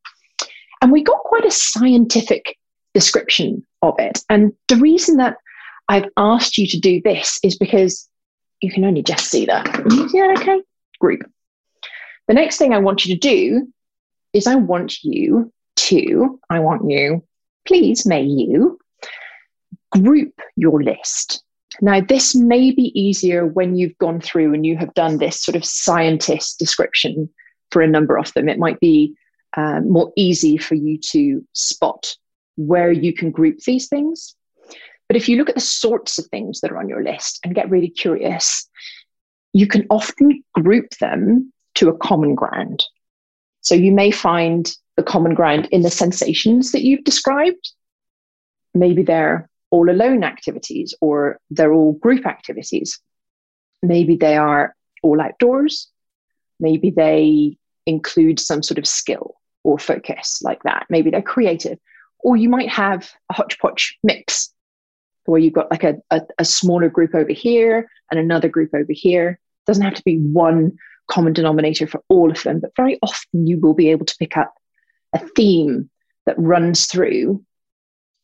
And 0.80 0.92
we 0.92 1.02
got 1.02 1.18
quite 1.18 1.44
a 1.44 1.50
scientific 1.50 2.56
description 2.94 3.66
of 3.82 3.94
it. 3.98 4.20
And 4.30 4.52
the 4.68 4.76
reason 4.76 5.18
that 5.18 5.36
I've 5.88 6.08
asked 6.16 6.56
you 6.56 6.66
to 6.68 6.80
do 6.80 7.02
this 7.02 7.38
is 7.42 7.58
because 7.58 8.08
you 8.60 8.72
can 8.72 8.84
only 8.84 9.02
just 9.02 9.26
see 9.26 9.44
that. 9.46 9.66
See 9.90 10.20
that 10.20 10.38
okay? 10.38 10.62
Group. 11.00 11.30
The 12.28 12.34
next 12.34 12.58
thing 12.58 12.72
I 12.72 12.78
want 12.78 13.04
you 13.04 13.14
to 13.14 13.20
do 13.20 13.72
is 14.32 14.46
I 14.46 14.56
want 14.56 15.02
you 15.02 15.52
to, 15.76 16.40
I 16.50 16.60
want 16.60 16.90
you, 16.90 17.24
please, 17.66 18.06
may 18.06 18.22
you 18.22 18.78
group 19.90 20.40
your 20.56 20.82
list. 20.82 21.42
Now, 21.80 22.00
this 22.00 22.34
may 22.34 22.70
be 22.70 22.98
easier 22.98 23.46
when 23.46 23.76
you've 23.76 23.98
gone 23.98 24.20
through 24.20 24.54
and 24.54 24.64
you 24.64 24.76
have 24.76 24.94
done 24.94 25.18
this 25.18 25.40
sort 25.40 25.56
of 25.56 25.64
scientist 25.64 26.58
description 26.58 27.28
for 27.70 27.82
a 27.82 27.88
number 27.88 28.18
of 28.18 28.32
them. 28.34 28.48
It 28.48 28.58
might 28.58 28.80
be 28.80 29.14
uh, 29.56 29.80
more 29.80 30.12
easy 30.16 30.56
for 30.56 30.74
you 30.74 30.98
to 30.98 31.46
spot 31.52 32.16
where 32.56 32.90
you 32.90 33.12
can 33.12 33.30
group 33.30 33.58
these 33.60 33.88
things. 33.88 34.34
But 35.08 35.16
if 35.16 35.28
you 35.28 35.36
look 35.36 35.48
at 35.48 35.54
the 35.54 35.60
sorts 35.60 36.18
of 36.18 36.26
things 36.26 36.60
that 36.60 36.72
are 36.72 36.78
on 36.78 36.88
your 36.88 37.04
list 37.04 37.40
and 37.44 37.54
get 37.54 37.70
really 37.70 37.88
curious, 37.88 38.68
you 39.56 39.66
can 39.66 39.86
often 39.88 40.44
group 40.52 40.90
them 41.00 41.50
to 41.74 41.88
a 41.88 41.96
common 41.96 42.34
ground. 42.34 42.84
So 43.62 43.74
you 43.74 43.90
may 43.90 44.10
find 44.10 44.70
the 44.96 45.02
common 45.02 45.32
ground 45.32 45.66
in 45.72 45.80
the 45.80 45.90
sensations 45.90 46.72
that 46.72 46.82
you've 46.82 47.04
described. 47.04 47.72
Maybe 48.74 49.02
they're 49.02 49.48
all 49.70 49.88
alone 49.88 50.24
activities 50.24 50.94
or 51.00 51.40
they're 51.48 51.72
all 51.72 51.94
group 51.94 52.26
activities. 52.26 53.00
Maybe 53.82 54.14
they 54.14 54.36
are 54.36 54.76
all 55.02 55.22
outdoors. 55.22 55.88
Maybe 56.60 56.90
they 56.90 57.56
include 57.86 58.38
some 58.38 58.62
sort 58.62 58.76
of 58.76 58.86
skill 58.86 59.36
or 59.64 59.78
focus 59.78 60.42
like 60.42 60.62
that. 60.64 60.84
Maybe 60.90 61.08
they're 61.08 61.22
creative. 61.22 61.78
Or 62.18 62.36
you 62.36 62.50
might 62.50 62.68
have 62.68 63.10
a 63.30 63.32
hodgepodge 63.32 63.96
mix 64.02 64.52
where 65.24 65.40
you've 65.40 65.54
got 65.54 65.70
like 65.70 65.84
a, 65.84 65.94
a, 66.10 66.20
a 66.40 66.44
smaller 66.44 66.90
group 66.90 67.14
over 67.14 67.32
here 67.32 67.88
and 68.10 68.20
another 68.20 68.50
group 68.50 68.74
over 68.74 68.92
here. 68.92 69.40
Doesn't 69.66 69.84
have 69.84 69.94
to 69.94 70.04
be 70.04 70.18
one 70.18 70.76
common 71.08 71.32
denominator 71.32 71.86
for 71.86 72.02
all 72.08 72.30
of 72.30 72.42
them, 72.42 72.60
but 72.60 72.76
very 72.76 72.98
often 73.02 73.46
you 73.46 73.58
will 73.58 73.74
be 73.74 73.90
able 73.90 74.06
to 74.06 74.16
pick 74.18 74.36
up 74.36 74.54
a 75.12 75.18
theme 75.18 75.90
that 76.26 76.38
runs 76.38 76.86
through 76.86 77.44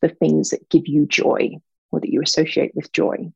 the 0.01 0.09
things 0.09 0.49
that 0.49 0.69
give 0.69 0.87
you 0.87 1.05
joy 1.05 1.51
or 1.91 1.99
that 1.99 2.09
you 2.09 2.21
associate 2.21 2.71
with 2.75 2.91
joy. 2.91 3.31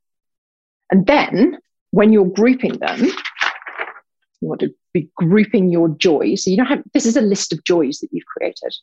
And 0.92 1.06
then 1.06 1.60
when 1.92 2.12
you're 2.12 2.26
grouping 2.26 2.78
them, 2.80 3.04
you 3.04 4.48
want 4.48 4.62
to 4.62 4.74
be 4.94 5.10
grouping 5.16 5.70
your 5.70 5.90
joys. 5.90 6.44
So 6.44 6.50
you 6.50 6.58
don't 6.58 6.66
have 6.68 6.84
this 6.94 7.06
is 7.06 7.18
a 7.18 7.22
list 7.22 7.54
of 7.54 7.64
joys 7.64 8.00
that 8.00 8.10
you've 8.12 8.26
created. 8.26 8.74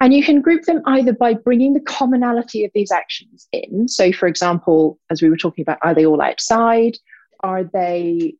And 0.00 0.14
you 0.14 0.22
can 0.22 0.40
group 0.40 0.62
them 0.62 0.80
either 0.86 1.12
by 1.12 1.34
bringing 1.34 1.74
the 1.74 1.80
commonality 1.80 2.64
of 2.64 2.70
these 2.72 2.92
actions 2.92 3.48
in. 3.52 3.88
So, 3.88 4.12
for 4.12 4.28
example, 4.28 4.98
as 5.10 5.20
we 5.20 5.28
were 5.28 5.36
talking 5.36 5.62
about, 5.62 5.78
are 5.82 5.94
they 5.94 6.06
all 6.06 6.22
outside? 6.22 6.96
Are 7.40 7.64
they 7.64 8.34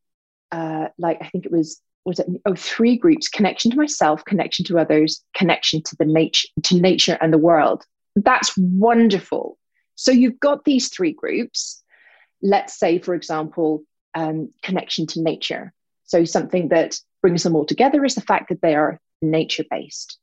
uh, 0.50 0.88
like, 0.98 1.18
I 1.20 1.28
think 1.28 1.46
it 1.46 1.52
was, 1.52 1.80
was 2.04 2.18
it, 2.18 2.26
oh, 2.46 2.54
three 2.54 2.96
groups 2.96 3.28
connection 3.28 3.70
to 3.70 3.76
myself, 3.76 4.24
connection 4.24 4.64
to 4.66 4.78
others, 4.78 5.22
connection 5.34 5.82
to 5.82 5.96
the 5.98 6.04
nature, 6.04 6.48
to 6.64 6.80
nature 6.80 7.18
and 7.20 7.32
the 7.32 7.38
world. 7.38 7.84
That's 8.16 8.56
wonderful. 8.56 9.58
So, 9.94 10.10
you've 10.10 10.40
got 10.40 10.64
these 10.64 10.88
three 10.88 11.12
groups. 11.12 11.82
Let's 12.40 12.78
say, 12.78 12.98
for 12.98 13.14
example, 13.14 13.82
um, 14.14 14.52
connection 14.62 15.06
to 15.08 15.22
nature. 15.22 15.72
So, 16.04 16.24
something 16.24 16.68
that 16.68 16.98
brings 17.20 17.42
them 17.42 17.56
all 17.56 17.66
together 17.66 18.04
is 18.04 18.14
the 18.14 18.20
fact 18.20 18.48
that 18.48 18.62
they 18.62 18.74
are 18.74 19.00
nature 19.20 19.64
based 19.68 20.18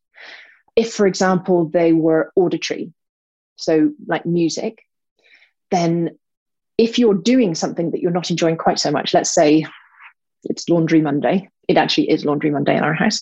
if, 0.75 0.93
for 0.93 1.07
example, 1.07 1.69
they 1.69 1.93
were 1.93 2.31
auditory, 2.35 2.93
so 3.55 3.91
like 4.07 4.25
music, 4.25 4.83
then 5.71 6.17
if 6.77 6.99
you're 6.99 7.13
doing 7.15 7.55
something 7.55 7.91
that 7.91 8.01
you're 8.01 8.11
not 8.11 8.29
enjoying 8.29 8.57
quite 8.57 8.79
so 8.79 8.91
much, 8.91 9.13
let's 9.13 9.33
say 9.33 9.65
it's 10.43 10.69
Laundry 10.69 11.01
Monday, 11.01 11.49
it 11.67 11.77
actually 11.77 12.09
is 12.09 12.25
Laundry 12.25 12.51
Monday 12.51 12.77
in 12.77 12.83
our 12.83 12.93
house, 12.93 13.21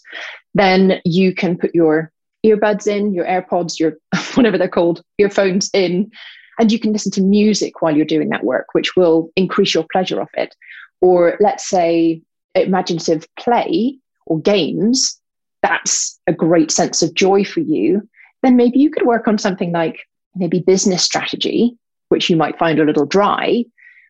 then 0.54 1.02
you 1.06 1.34
can 1.34 1.58
put 1.58 1.74
your 1.74 2.12
earbuds 2.46 2.88
in, 2.88 3.14
your 3.14 3.26
AirPods, 3.26 3.80
your 3.80 3.98
whatever 4.36 4.58
they're 4.58 4.68
called, 4.68 5.02
earphones 5.18 5.70
in, 5.74 6.12
and 6.60 6.72
you 6.72 6.80
can 6.80 6.94
listen 6.94 7.12
to 7.12 7.22
music 7.22 7.82
while 7.82 7.96
you're 7.96 8.06
doing 8.06 8.30
that 8.30 8.44
work, 8.44 8.68
which 8.74 8.96
will 8.96 9.32
increase 9.36 9.74
your 9.74 9.86
pleasure 9.92 10.22
of 10.22 10.30
it. 10.36 10.56
Or 11.02 11.38
let's 11.40 11.68
say 11.70 12.22
imaginative 12.56 13.26
play 13.36 13.98
or 14.26 14.40
games 14.40 15.20
that's 15.64 16.20
a 16.28 16.34
great 16.34 16.70
sense 16.70 17.02
of 17.02 17.16
joy 17.16 17.44
for 17.44 17.62
you, 17.62 18.08
then 18.44 18.56
maybe 18.56 18.78
you 18.78 18.92
could 18.92 19.08
work 19.08 19.28
on 19.28 19.38
something 19.40 19.72
like 19.72 19.98
maybe 20.36 20.60
business 20.60 21.02
strategy, 21.02 21.78
which 22.14 22.30
you 22.30 22.38
might 22.38 22.60
find 22.60 22.80
a 22.80 22.86
little 22.86 23.08
dry, 23.08 23.66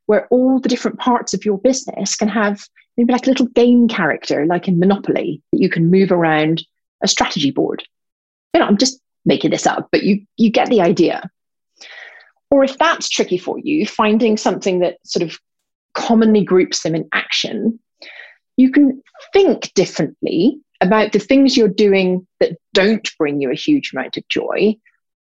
where 0.07 0.27
all 0.27 0.60
the 0.60 0.67
different 0.67 1.00
parts 1.00 1.33
of 1.33 1.45
your 1.45 1.57
business 1.57 2.17
can 2.17 2.27
have 2.27 2.62
maybe 2.98 3.13
like 3.13 3.25
a 3.25 3.29
little 3.29 3.48
game 3.48 3.88
character, 3.88 4.45
like 4.45 4.67
in 4.67 4.77
Monopoly, 4.77 5.41
that 5.53 5.62
you 5.62 5.69
can 5.69 5.89
move 5.89 6.12
around 6.12 6.62
a 7.01 7.07
strategy 7.07 7.50
board. 7.50 7.81
You 8.53 8.60
know, 8.60 8.67
I'm 8.67 8.77
just 8.77 9.00
making 9.24 9.51
this 9.51 9.65
up, 9.65 9.88
but 9.89 10.03
you 10.03 10.25
you 10.36 10.51
get 10.51 10.67
the 10.67 10.81
idea. 10.81 11.29
Or 12.51 12.65
if 12.65 12.77
that's 12.77 13.10
tricky 13.10 13.38
for 13.38 13.57
you, 13.57 13.88
finding 13.88 14.36
something 14.36 14.79
that 14.79 14.98
sort 15.05 15.24
of 15.24 15.39
commonly 15.93 16.43
groups 16.43 16.83
them 16.83 16.95
in 16.95 17.07
action, 17.13 17.79
you 18.57 18.69
can 18.69 19.01
think 19.31 19.74
differently 19.75 20.60
about 20.81 21.13
the 21.13 21.19
things 21.19 21.55
you're 21.55 21.69
doing 21.69 22.27
that 22.41 22.57
don't 22.74 23.10
bring 23.17 23.39
you 23.39 23.50
a 23.50 23.55
huge 23.55 23.93
amount 23.93 24.17
of 24.17 24.27
joy 24.27 24.75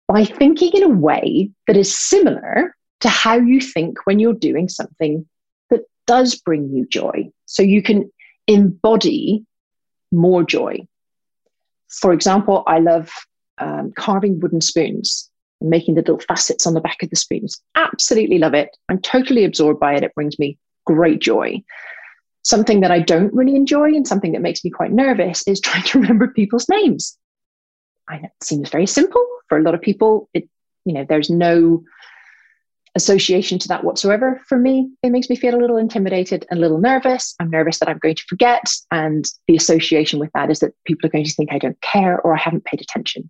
by 0.08 0.26
thinking 0.26 0.72
in 0.74 0.84
a 0.84 0.90
way 0.90 1.52
that 1.68 1.78
is 1.78 1.98
similar 1.98 2.76
to 3.02 3.10
how 3.10 3.36
you 3.36 3.62
think 3.62 4.06
when 4.06 4.20
you're 4.20 4.34
doing 4.34 4.70
something 4.70 5.28
that 5.70 5.82
does 6.06 6.36
bring 6.36 6.70
you 6.70 6.86
joy. 6.88 7.30
So 7.46 7.64
you 7.64 7.82
can 7.82 8.12
embody 8.48 9.46
more 10.12 10.44
joy. 10.44 10.88
For 11.90 12.14
example, 12.14 12.64
I 12.66 12.80
love 12.80 13.12
um, 13.58 13.92
carving 13.96 14.40
wooden 14.40 14.62
spoons 14.62 15.30
and 15.62 15.70
making 15.70 15.96
the 15.96 16.02
little 16.02 16.20
facets 16.20 16.66
on 16.66 16.74
the 16.74 16.82
back 16.82 17.04
of 17.04 17.10
the 17.10 17.16
spoons. 17.16 17.62
Absolutely 17.76 18.38
love 18.38 18.54
it. 18.54 18.76
I'm 18.90 19.02
totally 19.02 19.44
absorbed 19.44 19.80
by 19.80 19.96
it. 19.96 20.04
It 20.04 20.16
brings 20.16 20.40
me 20.40 20.58
great 20.86 21.20
joy 21.20 21.64
something 22.48 22.80
that 22.80 22.92
I 22.92 23.02
don't 23.02 23.34
really 23.34 23.56
enjoy 23.56 23.94
and 23.94 24.08
something 24.08 24.32
that 24.32 24.42
makes 24.42 24.64
me 24.64 24.72
quite 24.72 24.94
nervous 24.94 25.46
is 25.48 25.60
trying 25.62 25.84
to 25.84 26.00
remember 26.00 26.30
people's 26.30 26.70
names. 26.70 27.18
I 28.08 28.18
know 28.20 28.26
it 28.26 28.44
seems 28.44 28.70
very 28.70 28.88
simple 28.88 29.26
for 29.50 29.58
a 29.58 29.62
lot 29.62 29.76
of 29.76 29.82
people. 29.82 30.30
It, 30.34 30.50
you 30.86 30.94
know, 30.94 31.06
there's 31.08 31.30
no 31.30 31.84
association 32.96 33.60
to 33.60 33.68
that 33.70 33.84
whatsoever. 33.84 34.42
For 34.48 34.58
me, 34.58 34.90
it 35.04 35.12
makes 35.12 35.30
me 35.30 35.36
feel 35.36 35.56
a 35.56 35.62
little 35.62 35.78
intimidated 35.78 36.46
and 36.50 36.58
a 36.58 36.62
little 36.62 36.80
nervous. 36.80 37.36
I'm 37.40 37.50
nervous 37.50 37.80
that 37.80 37.88
I'm 37.88 38.00
going 38.00 38.16
to 38.16 38.26
forget. 38.28 38.64
And 38.92 39.26
the 39.48 39.56
association 39.56 40.20
with 40.20 40.32
that 40.34 40.50
is 40.50 40.60
that 40.60 40.74
people 40.86 41.08
are 41.08 41.12
going 41.12 41.26
to 41.26 41.34
think 41.34 41.52
I 41.52 41.60
don't 41.60 41.80
care 41.82 42.20
or 42.22 42.36
I 42.36 42.40
haven't 42.40 42.66
paid 42.66 42.82
attention. 42.82 43.30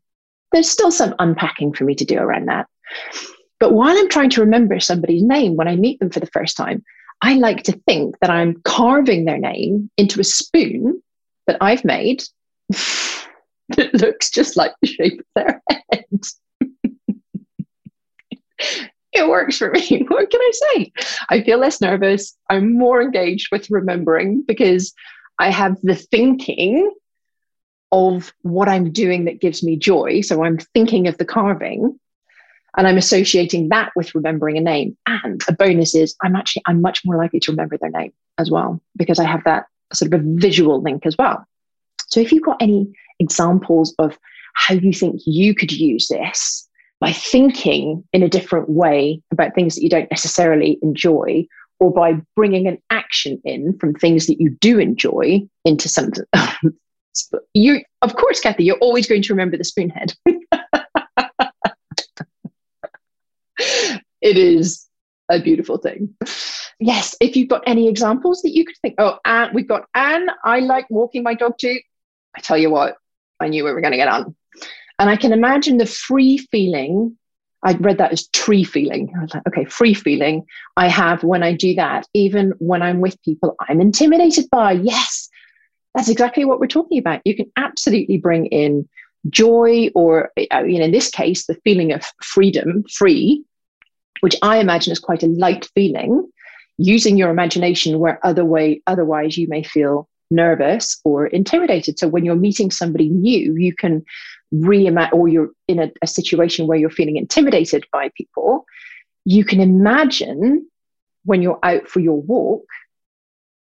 There's 0.51 0.69
still 0.69 0.91
some 0.91 1.13
unpacking 1.19 1.73
for 1.73 1.83
me 1.83 1.93
to 1.95 2.05
do 2.05 2.17
around 2.17 2.45
that. 2.45 2.67
But 3.59 3.73
while 3.73 3.97
I'm 3.97 4.09
trying 4.09 4.29
to 4.31 4.41
remember 4.41 4.79
somebody's 4.79 5.23
name 5.23 5.55
when 5.55 5.67
I 5.67 5.75
meet 5.75 5.99
them 5.99 6.09
for 6.09 6.19
the 6.19 6.27
first 6.27 6.55
time, 6.55 6.83
I 7.21 7.33
like 7.33 7.63
to 7.63 7.73
think 7.87 8.15
that 8.21 8.29
I'm 8.29 8.61
carving 8.63 9.25
their 9.25 9.39
name 9.39 9.89
into 9.97 10.19
a 10.19 10.23
spoon 10.23 11.01
that 11.47 11.57
I've 11.59 11.83
made 11.83 12.23
that 13.75 13.93
looks 13.93 14.29
just 14.29 14.55
like 14.55 14.73
the 14.81 14.87
shape 14.87 15.19
of 15.19 15.25
their 15.35 15.61
head. 15.91 16.05
it 19.13 19.27
works 19.27 19.57
for 19.57 19.71
me. 19.71 20.05
What 20.09 20.29
can 20.29 20.41
I 20.41 20.51
say? 20.53 20.91
I 21.29 21.41
feel 21.41 21.59
less 21.59 21.81
nervous. 21.81 22.35
I'm 22.49 22.77
more 22.77 23.01
engaged 23.01 23.49
with 23.51 23.69
remembering 23.69 24.43
because 24.47 24.93
I 25.39 25.49
have 25.49 25.77
the 25.83 25.95
thinking 25.95 26.91
of 27.91 28.33
what 28.41 28.67
I'm 28.67 28.91
doing 28.91 29.25
that 29.25 29.41
gives 29.41 29.63
me 29.63 29.77
joy. 29.77 30.21
So 30.21 30.43
I'm 30.43 30.57
thinking 30.73 31.07
of 31.07 31.17
the 31.17 31.25
carving 31.25 31.99
and 32.77 32.87
I'm 32.87 32.97
associating 32.97 33.69
that 33.69 33.91
with 33.95 34.13
remembering 34.15 34.57
a 34.57 34.61
name. 34.61 34.97
And 35.05 35.41
a 35.47 35.53
bonus 35.53 35.95
is 35.95 36.15
I'm 36.23 36.35
actually 36.35 36.63
I'm 36.65 36.81
much 36.81 37.03
more 37.05 37.17
likely 37.17 37.39
to 37.41 37.51
remember 37.51 37.77
their 37.77 37.89
name 37.89 38.13
as 38.37 38.51
well 38.51 38.81
because 38.95 39.19
I 39.19 39.25
have 39.25 39.43
that 39.45 39.65
sort 39.93 40.13
of 40.13 40.19
a 40.19 40.23
visual 40.23 40.81
link 40.81 41.05
as 41.05 41.17
well. 41.17 41.45
So 42.07 42.19
if 42.19 42.31
you've 42.31 42.43
got 42.43 42.61
any 42.61 42.93
examples 43.19 43.93
of 43.99 44.17
how 44.53 44.73
you 44.73 44.93
think 44.93 45.21
you 45.25 45.53
could 45.53 45.71
use 45.71 46.07
this 46.07 46.67
by 46.99 47.11
thinking 47.11 48.03
in 48.11 48.23
a 48.23 48.29
different 48.29 48.69
way 48.69 49.21
about 49.31 49.53
things 49.53 49.75
that 49.75 49.83
you 49.83 49.89
don't 49.89 50.09
necessarily 50.09 50.79
enjoy 50.81 51.45
or 51.79 51.93
by 51.93 52.13
bringing 52.35 52.67
an 52.67 52.79
action 52.89 53.39
in 53.45 53.77
from 53.77 53.93
things 53.93 54.25
that 54.25 54.41
you 54.41 54.49
do 54.61 54.79
enjoy 54.79 55.39
into 55.63 55.87
something 55.87 56.25
you 57.53 57.81
of 58.01 58.15
course 58.15 58.39
kathy 58.39 58.63
you're 58.63 58.77
always 58.77 59.07
going 59.07 59.21
to 59.21 59.33
remember 59.33 59.57
the 59.57 59.63
spoonhead 59.63 60.15
it 64.21 64.37
is 64.37 64.87
a 65.29 65.41
beautiful 65.41 65.77
thing. 65.77 66.15
Yes, 66.79 67.15
if 67.19 67.35
you've 67.35 67.49
got 67.49 67.63
any 67.65 67.87
examples 67.87 68.41
that 68.43 68.51
you 68.51 68.65
could 68.65 68.77
think, 68.77 68.95
oh, 68.97 69.17
and 69.25 69.53
we've 69.53 69.67
got 69.67 69.85
Anne, 69.93 70.29
I 70.43 70.59
like 70.59 70.85
walking 70.89 71.23
my 71.23 71.33
dog 71.33 71.57
too. 71.57 71.79
I 72.35 72.41
tell 72.41 72.57
you 72.57 72.69
what, 72.69 72.97
I 73.39 73.47
knew 73.47 73.63
we 73.63 73.71
were 73.71 73.81
going 73.81 73.91
to 73.91 73.97
get 73.97 74.07
on. 74.07 74.35
And 74.99 75.09
I 75.09 75.15
can 75.15 75.31
imagine 75.31 75.77
the 75.77 75.85
free 75.85 76.37
feeling. 76.37 77.17
I 77.63 77.73
read 77.73 77.97
that 77.99 78.11
as 78.11 78.27
tree 78.27 78.63
feeling. 78.63 79.13
I 79.17 79.21
was 79.21 79.33
like, 79.33 79.47
okay, 79.47 79.65
free 79.65 79.93
feeling 79.93 80.45
I 80.75 80.87
have 80.87 81.23
when 81.23 81.43
I 81.43 81.53
do 81.53 81.75
that, 81.75 82.07
even 82.13 82.53
when 82.59 82.81
I'm 82.81 82.99
with 82.99 83.21
people 83.23 83.55
I'm 83.59 83.81
intimidated 83.81 84.49
by. 84.49 84.73
Yes, 84.73 85.29
that's 85.93 86.09
exactly 86.09 86.45
what 86.45 86.59
we're 86.59 86.67
talking 86.67 86.99
about. 86.99 87.21
You 87.25 87.35
can 87.35 87.51
absolutely 87.57 88.17
bring 88.17 88.45
in 88.47 88.87
joy, 89.29 89.89
or, 89.93 90.31
you 90.37 90.47
know, 90.51 90.85
in 90.85 90.91
this 90.91 91.09
case, 91.09 91.47
the 91.47 91.59
feeling 91.63 91.91
of 91.91 92.05
freedom, 92.21 92.83
free, 92.91 93.43
which 94.21 94.35
I 94.41 94.57
imagine 94.57 94.91
is 94.91 94.99
quite 94.99 95.23
a 95.23 95.27
light 95.27 95.67
feeling, 95.75 96.31
using 96.77 97.17
your 97.17 97.29
imagination 97.29 97.99
where 97.99 98.25
other 98.25 98.45
way, 98.45 98.81
otherwise 98.87 99.37
you 99.37 99.47
may 99.47 99.63
feel 99.63 100.07
nervous 100.29 100.99
or 101.03 101.27
intimidated. 101.27 101.99
So 101.99 102.07
when 102.07 102.25
you're 102.25 102.35
meeting 102.35 102.71
somebody 102.71 103.09
new, 103.09 103.55
you 103.55 103.73
can 103.73 104.03
reimagine, 104.53 105.13
or 105.13 105.27
you're 105.27 105.51
in 105.67 105.79
a, 105.79 105.91
a 106.01 106.07
situation 106.07 106.67
where 106.67 106.77
you're 106.77 106.89
feeling 106.89 107.17
intimidated 107.17 107.85
by 107.91 108.11
people, 108.15 108.65
you 109.25 109.43
can 109.43 109.59
imagine 109.59 110.67
when 111.25 111.41
you're 111.41 111.59
out 111.63 111.87
for 111.87 111.99
your 111.99 112.21
walk 112.21 112.65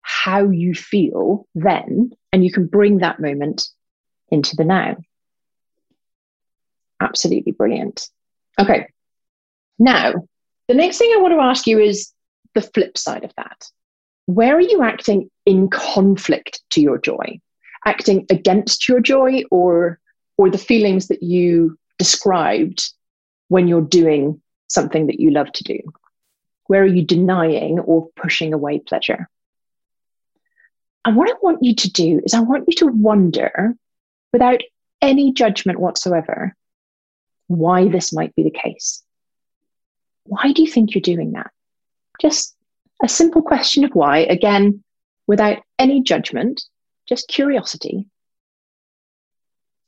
how 0.02 0.50
you 0.50 0.74
feel 0.74 1.46
then, 1.54 2.10
and 2.32 2.44
you 2.44 2.52
can 2.52 2.66
bring 2.66 2.98
that 2.98 3.20
moment 3.20 3.68
into 4.30 4.54
the 4.54 4.64
now. 4.64 4.96
Absolutely 7.00 7.52
brilliant. 7.52 8.08
Okay. 8.58 8.88
Now, 9.78 10.14
the 10.68 10.74
next 10.74 10.98
thing 10.98 11.12
I 11.12 11.20
want 11.20 11.34
to 11.34 11.40
ask 11.40 11.66
you 11.66 11.78
is 11.78 12.12
the 12.54 12.62
flip 12.62 12.96
side 12.96 13.24
of 13.24 13.32
that. 13.36 13.68
Where 14.26 14.56
are 14.56 14.60
you 14.60 14.82
acting 14.82 15.30
in 15.44 15.68
conflict 15.70 16.60
to 16.70 16.80
your 16.80 16.98
joy? 16.98 17.40
Acting 17.84 18.26
against 18.30 18.88
your 18.88 19.00
joy 19.00 19.42
or 19.50 20.00
or 20.38 20.50
the 20.50 20.58
feelings 20.58 21.08
that 21.08 21.22
you 21.22 21.78
described 21.98 22.92
when 23.48 23.68
you're 23.68 23.80
doing 23.80 24.42
something 24.68 25.06
that 25.06 25.20
you 25.20 25.30
love 25.30 25.50
to 25.52 25.64
do? 25.64 25.78
Where 26.66 26.82
are 26.82 26.86
you 26.86 27.04
denying 27.04 27.78
or 27.78 28.08
pushing 28.16 28.52
away 28.52 28.80
pleasure? 28.80 29.28
And 31.04 31.14
what 31.14 31.30
I 31.30 31.34
want 31.40 31.62
you 31.62 31.74
to 31.76 31.90
do 31.92 32.20
is, 32.24 32.34
I 32.34 32.40
want 32.40 32.64
you 32.66 32.74
to 32.78 32.86
wonder 32.86 33.74
without 34.32 34.60
any 35.00 35.32
judgment 35.32 35.78
whatsoever 35.78 36.54
why 37.46 37.86
this 37.86 38.12
might 38.12 38.34
be 38.34 38.42
the 38.42 38.50
case. 38.50 39.04
Why 40.24 40.52
do 40.52 40.62
you 40.62 40.70
think 40.70 40.94
you're 40.94 41.02
doing 41.02 41.32
that? 41.32 41.52
Just 42.20 42.55
a 43.02 43.08
simple 43.08 43.42
question 43.42 43.84
of 43.84 43.92
why, 43.92 44.18
again, 44.18 44.82
without 45.26 45.58
any 45.78 46.02
judgment, 46.02 46.64
just 47.08 47.28
curiosity. 47.28 48.08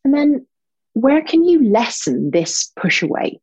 And 0.04 0.14
then 0.14 0.46
where 0.94 1.22
can 1.22 1.44
you 1.44 1.70
lessen 1.70 2.30
this 2.30 2.72
push 2.76 3.02
away? 3.02 3.40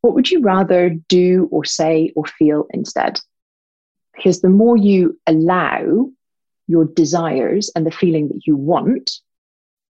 What 0.00 0.14
would 0.14 0.30
you 0.30 0.40
rather 0.40 0.90
do 0.90 1.48
or 1.50 1.64
say 1.64 2.12
or 2.14 2.24
feel 2.24 2.66
instead? 2.70 3.20
Because 4.14 4.40
the 4.40 4.48
more 4.48 4.76
you 4.76 5.18
allow 5.26 6.10
your 6.66 6.84
desires 6.84 7.70
and 7.74 7.86
the 7.86 7.90
feeling 7.90 8.28
that 8.28 8.46
you 8.46 8.56
want, 8.56 9.20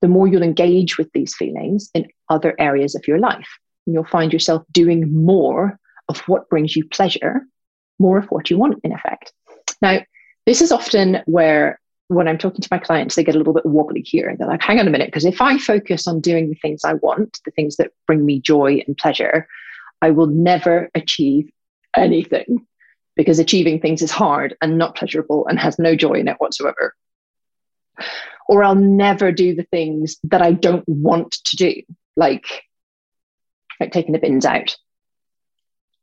the 0.02 0.08
more 0.08 0.28
you'll 0.28 0.44
engage 0.44 0.98
with 0.98 1.12
these 1.12 1.36
feelings 1.36 1.90
in 1.94 2.08
other 2.30 2.56
areas 2.60 2.96
of 2.96 3.08
your 3.08 3.20
life. 3.20 3.48
And 3.86 3.94
you'll 3.94 4.06
find 4.06 4.32
yourself 4.32 4.64
doing 4.72 5.14
more 5.14 5.80
of 6.08 6.20
what 6.28 6.50
brings 6.50 6.76
you 6.76 6.88
pleasure, 6.88 7.42
more 8.00 8.18
of 8.18 8.26
what 8.26 8.50
you 8.50 8.58
want, 8.58 8.80
in 8.84 8.92
effect. 8.92 9.34
Now, 9.82 10.00
this 10.46 10.62
is 10.62 10.72
often 10.72 11.22
where 11.26 11.80
when 12.08 12.28
I'm 12.28 12.38
talking 12.38 12.62
to 12.62 12.70
my 12.72 12.78
clients, 12.78 13.16
they 13.16 13.24
get 13.24 13.36
a 13.36 13.38
little 13.38 13.54
bit 13.54 13.66
wobbly 13.66 14.02
here. 14.02 14.30
And 14.30 14.38
they're 14.38 14.48
like, 14.48 14.62
hang 14.62 14.80
on 14.80 14.88
a 14.88 14.92
minute, 14.92 15.08
because 15.08 15.26
if 15.26 15.42
I 15.42 15.58
focus 15.58 16.08
on 16.08 16.22
doing 16.22 16.50
the 16.50 16.56
things 16.56 16.86
I 16.86 16.94
want, 16.94 17.40
the 17.44 17.52
things 17.52 17.76
that 17.78 17.92
bring 18.06 18.26
me 18.26 18.40
joy 18.40 18.82
and 18.88 18.98
pleasure, 18.98 19.48
I 20.02 20.12
will 20.12 20.28
never 20.28 20.90
achieve 20.96 21.52
anything 21.96 22.66
because 23.16 23.40
achieving 23.40 23.82
things 23.82 24.02
is 24.02 24.12
hard 24.12 24.56
and 24.62 24.78
not 24.78 24.96
pleasurable 24.96 25.48
and 25.48 25.60
has 25.60 25.80
no 25.80 25.96
joy 25.96 26.14
in 26.14 26.28
it 26.28 26.38
whatsoever. 26.38 26.96
Or 28.48 28.64
I'll 28.64 28.76
never 28.76 29.32
do 29.32 29.56
the 29.56 29.64
things 29.64 30.18
that 30.26 30.42
I 30.42 30.52
don't 30.54 30.88
want 30.88 31.32
to 31.46 31.56
do, 31.58 31.82
like, 32.16 32.46
like 33.80 33.92
taking 33.92 34.14
the 34.14 34.20
bins 34.20 34.46
out. 34.46 34.78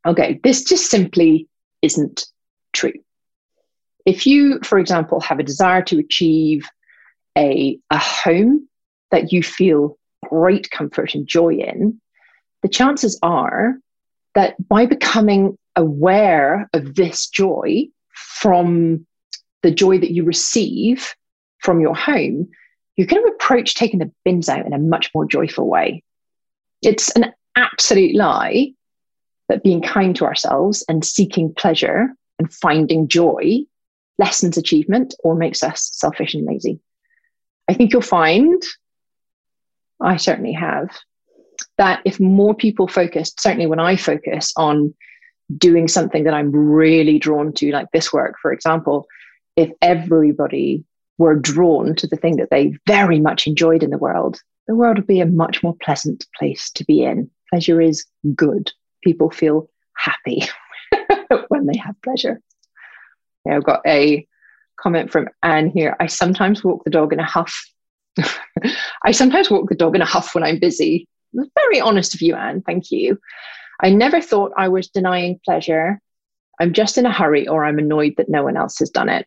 Okay, 0.05 0.41
this 0.43 0.65
just 0.65 0.91
simply 0.91 1.49
isn't 1.85 2.27
true. 2.73 2.95
If 4.07 4.27
you, 4.27 4.61
for 4.63 4.79
example, 4.79 5.21
have 5.21 5.39
a 5.39 5.45
desire 5.45 5.83
to 5.83 5.99
achieve 5.99 6.67
a, 7.37 7.79
a 7.91 7.99
home 7.99 8.69
that 9.11 9.33
you 9.33 9.43
feel 9.43 9.99
great 10.29 10.71
comfort 10.71 11.15
and 11.15 11.27
joy 11.27 11.55
in, 11.55 12.01
the 12.63 12.69
chances 12.69 13.19
are 13.23 13.75
that 14.35 14.57
by 14.69 14.87
becoming 14.87 15.59
aware 15.77 16.69
of 16.73 16.95
this 16.95 17.29
joy 17.29 17.85
from 18.13 19.07
the 19.63 19.71
joy 19.71 19.99
that 19.99 20.11
you 20.11 20.25
receive 20.25 21.15
from 21.59 21.81
your 21.81 21.95
home, 21.95 22.49
you're 22.97 23.07
going 23.07 23.23
to 23.23 23.33
approach 23.33 23.75
taking 23.75 23.99
the 23.99 24.11
bins 24.25 24.49
out 24.49 24.67
in 24.67 24.73
a 24.73 24.79
much 24.79 25.11
more 25.15 25.27
joyful 25.27 25.69
way. 25.69 26.03
It's 26.83 27.11
an 27.11 27.33
absolute 27.57 28.15
lie 28.15 28.73
that 29.49 29.63
being 29.63 29.83
kind 29.83 30.17
to 30.17 30.25
ourselves 30.25 30.85
and 30.89 31.05
seeking 31.05 31.53
pleasure 31.55 32.09
and 32.39 32.53
finding 32.53 33.09
joy 33.09 33.61
lessens 34.19 34.57
achievement 34.57 35.15
or 35.23 35.35
makes 35.35 35.63
us 35.63 35.91
selfish 35.93 36.35
and 36.35 36.47
lazy. 36.47 36.81
I 37.69 37.75
think 37.75 37.93
you'll 37.93 38.03
find, 38.03 38.63
I 40.01 40.17
certainly 40.17 40.53
have, 40.53 40.91
that 41.79 42.01
if 42.05 42.21
more 42.21 42.55
people 42.55 42.87
focused, 42.87 43.41
certainly 43.41 43.67
when 43.67 43.81
I 43.81 43.97
focus 43.97 44.53
on 44.57 44.95
doing 45.57 45.89
something 45.89 46.25
that 46.25 46.35
I'm 46.35 46.53
really 46.53 47.19
drawn 47.19 47.53
to, 47.55 47.73
like 47.73 47.91
this 47.93 48.13
work, 48.13 48.37
for 48.41 48.53
example, 48.53 49.07
if 49.57 49.71
everybody 49.83 50.85
were 51.19 51.37
drawn 51.37 51.95
to 51.97 52.07
the 52.07 52.17
thing 52.17 52.37
that 52.37 52.51
they 52.51 52.77
very 52.87 53.21
much 53.21 53.47
enjoyed 53.47 53.83
in 53.83 53.91
the 53.91 53.99
world, 53.99 54.41
the 54.67 54.75
world 54.75 54.97
would 54.97 55.07
be 55.07 55.21
a 55.21 55.27
much 55.27 55.63
more 55.63 55.77
pleasant 55.83 56.27
place 56.39 56.71
to 56.73 56.85
be 56.85 57.03
in. 57.03 57.31
Pleasure 57.51 57.81
is 57.81 58.05
good. 58.35 58.73
People 59.05 59.31
feel 59.31 59.69
happy 59.97 60.43
when 61.49 61.67
they 61.67 61.77
have 61.77 62.01
pleasure. 62.03 62.41
Yeah, 63.45 63.57
I've 63.57 63.65
got 63.65 63.83
a 63.87 64.27
comment 64.81 65.13
from 65.13 65.29
Anne 65.43 65.71
here. 65.71 65.97
I 66.01 66.07
sometimes 66.07 66.65
walk 66.65 66.85
the 66.85 66.91
dog 66.91 67.13
in 67.13 67.21
a 67.21 67.25
huff. 67.25 67.55
I 69.05 69.13
sometimes 69.13 69.51
walk 69.51 69.69
the 69.69 69.75
dog 69.75 69.95
in 69.95 70.03
a 70.03 70.07
huff 70.07 70.35
when 70.35 70.45
I'm 70.45 70.59
busy. 70.59 71.09
Very 71.33 71.81
honest 71.81 72.15
of 72.15 72.23
you, 72.23 72.35
Anne. 72.35 72.63
Thank 72.63 72.91
you. 72.91 73.19
I 73.83 73.91
never 73.91 74.21
thought 74.21 74.53
I 74.57 74.69
was 74.69 74.89
denying 74.89 75.41
pleasure. 75.45 76.01
I'm 76.61 76.73
just 76.73 76.97
in 76.97 77.07
a 77.07 77.13
hurry 77.13 77.49
or 77.49 77.65
I'm 77.65 77.79
annoyed 77.79 78.15
that 78.17 78.29
no 78.29 78.45
one 78.45 78.57
else 78.57 78.79
has 78.79 78.91
done 78.91 79.09
it. 79.09 79.27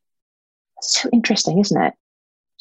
so 0.82 1.10
interesting, 1.12 1.60
isn't 1.60 1.82
it? 1.82 1.94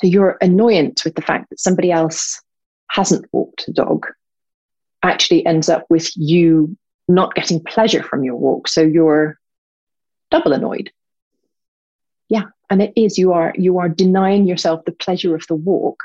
So 0.00 0.08
your 0.08 0.36
annoyance 0.40 1.04
with 1.04 1.14
the 1.14 1.22
fact 1.22 1.48
that 1.50 1.60
somebody 1.60 1.90
else 1.90 2.42
hasn't 2.88 3.26
walked 3.32 3.66
the 3.66 3.72
dog 3.72 4.06
actually 5.02 5.46
ends 5.46 5.68
up 5.68 5.86
with 5.88 6.10
you 6.16 6.76
not 7.08 7.34
getting 7.34 7.62
pleasure 7.62 8.02
from 8.02 8.24
your 8.24 8.36
walk. 8.36 8.68
So 8.68 8.82
you're 8.82 9.38
double 10.30 10.52
annoyed. 10.52 10.90
Yeah 12.28 12.44
and 12.70 12.82
it 12.82 12.92
is 12.96 13.18
you 13.18 13.32
are 13.32 13.52
you 13.56 13.78
are 13.78 13.88
denying 13.88 14.46
yourself 14.46 14.84
the 14.84 14.92
pleasure 14.92 15.34
of 15.34 15.46
the 15.46 15.54
walk 15.54 16.00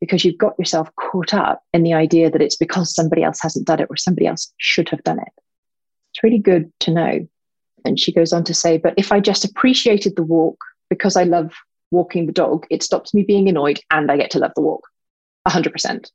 because 0.00 0.24
you've 0.24 0.38
got 0.38 0.58
yourself 0.58 0.90
caught 0.96 1.32
up 1.32 1.62
in 1.72 1.82
the 1.82 1.94
idea 1.94 2.30
that 2.30 2.42
it's 2.42 2.56
because 2.56 2.94
somebody 2.94 3.22
else 3.22 3.40
hasn't 3.40 3.66
done 3.66 3.80
it 3.80 3.86
or 3.88 3.96
somebody 3.96 4.26
else 4.26 4.52
should 4.58 4.88
have 4.90 5.02
done 5.04 5.18
it. 5.18 5.32
It's 6.10 6.22
really 6.22 6.38
good 6.38 6.70
to 6.80 6.90
know. 6.90 7.28
And 7.84 7.98
she 7.98 8.12
goes 8.12 8.32
on 8.32 8.44
to 8.44 8.54
say 8.54 8.78
but 8.78 8.94
if 8.96 9.12
i 9.12 9.20
just 9.20 9.44
appreciated 9.44 10.16
the 10.16 10.22
walk 10.22 10.58
because 10.88 11.16
i 11.16 11.24
love 11.24 11.52
walking 11.90 12.24
the 12.24 12.32
dog 12.32 12.66
it 12.70 12.82
stops 12.82 13.12
me 13.12 13.22
being 13.22 13.48
annoyed 13.48 13.78
and 13.90 14.10
i 14.10 14.16
get 14.16 14.30
to 14.30 14.38
love 14.38 14.52
the 14.56 14.62
walk. 14.62 14.88
100% 15.46 16.10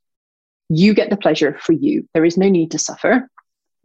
you 0.71 0.93
get 0.93 1.09
the 1.09 1.17
pleasure 1.17 1.57
for 1.59 1.73
you. 1.73 2.07
There 2.13 2.25
is 2.25 2.37
no 2.37 2.47
need 2.47 2.71
to 2.71 2.79
suffer 2.79 3.27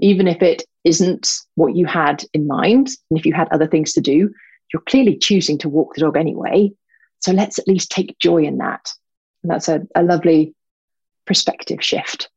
even 0.01 0.27
if 0.27 0.43
it 0.43 0.63
isn't 0.85 1.33
what 1.55 1.77
you 1.77 1.87
had 1.87 2.25
in 2.35 2.47
mind 2.47 2.89
and 3.11 3.19
if 3.19 3.25
you 3.25 3.33
had 3.33 3.49
other 3.51 3.67
things 3.67 3.93
to 3.93 4.01
do 4.01 4.31
you're 4.75 4.83
clearly 4.83 5.17
choosing 5.17 5.57
to 5.59 5.69
walk 5.69 5.95
the 5.95 6.01
dog 6.01 6.17
anyway. 6.17 6.73
So 7.21 7.33
let's 7.33 7.59
at 7.61 7.69
least 7.69 7.91
take 7.91 8.19
joy 8.19 8.43
in 8.43 8.59
that. 8.59 8.91
And 9.43 9.51
that's 9.53 9.69
a, 9.69 9.83
a 9.95 10.03
lovely 10.03 10.55
perspective 11.27 11.83
shift. 11.83 12.29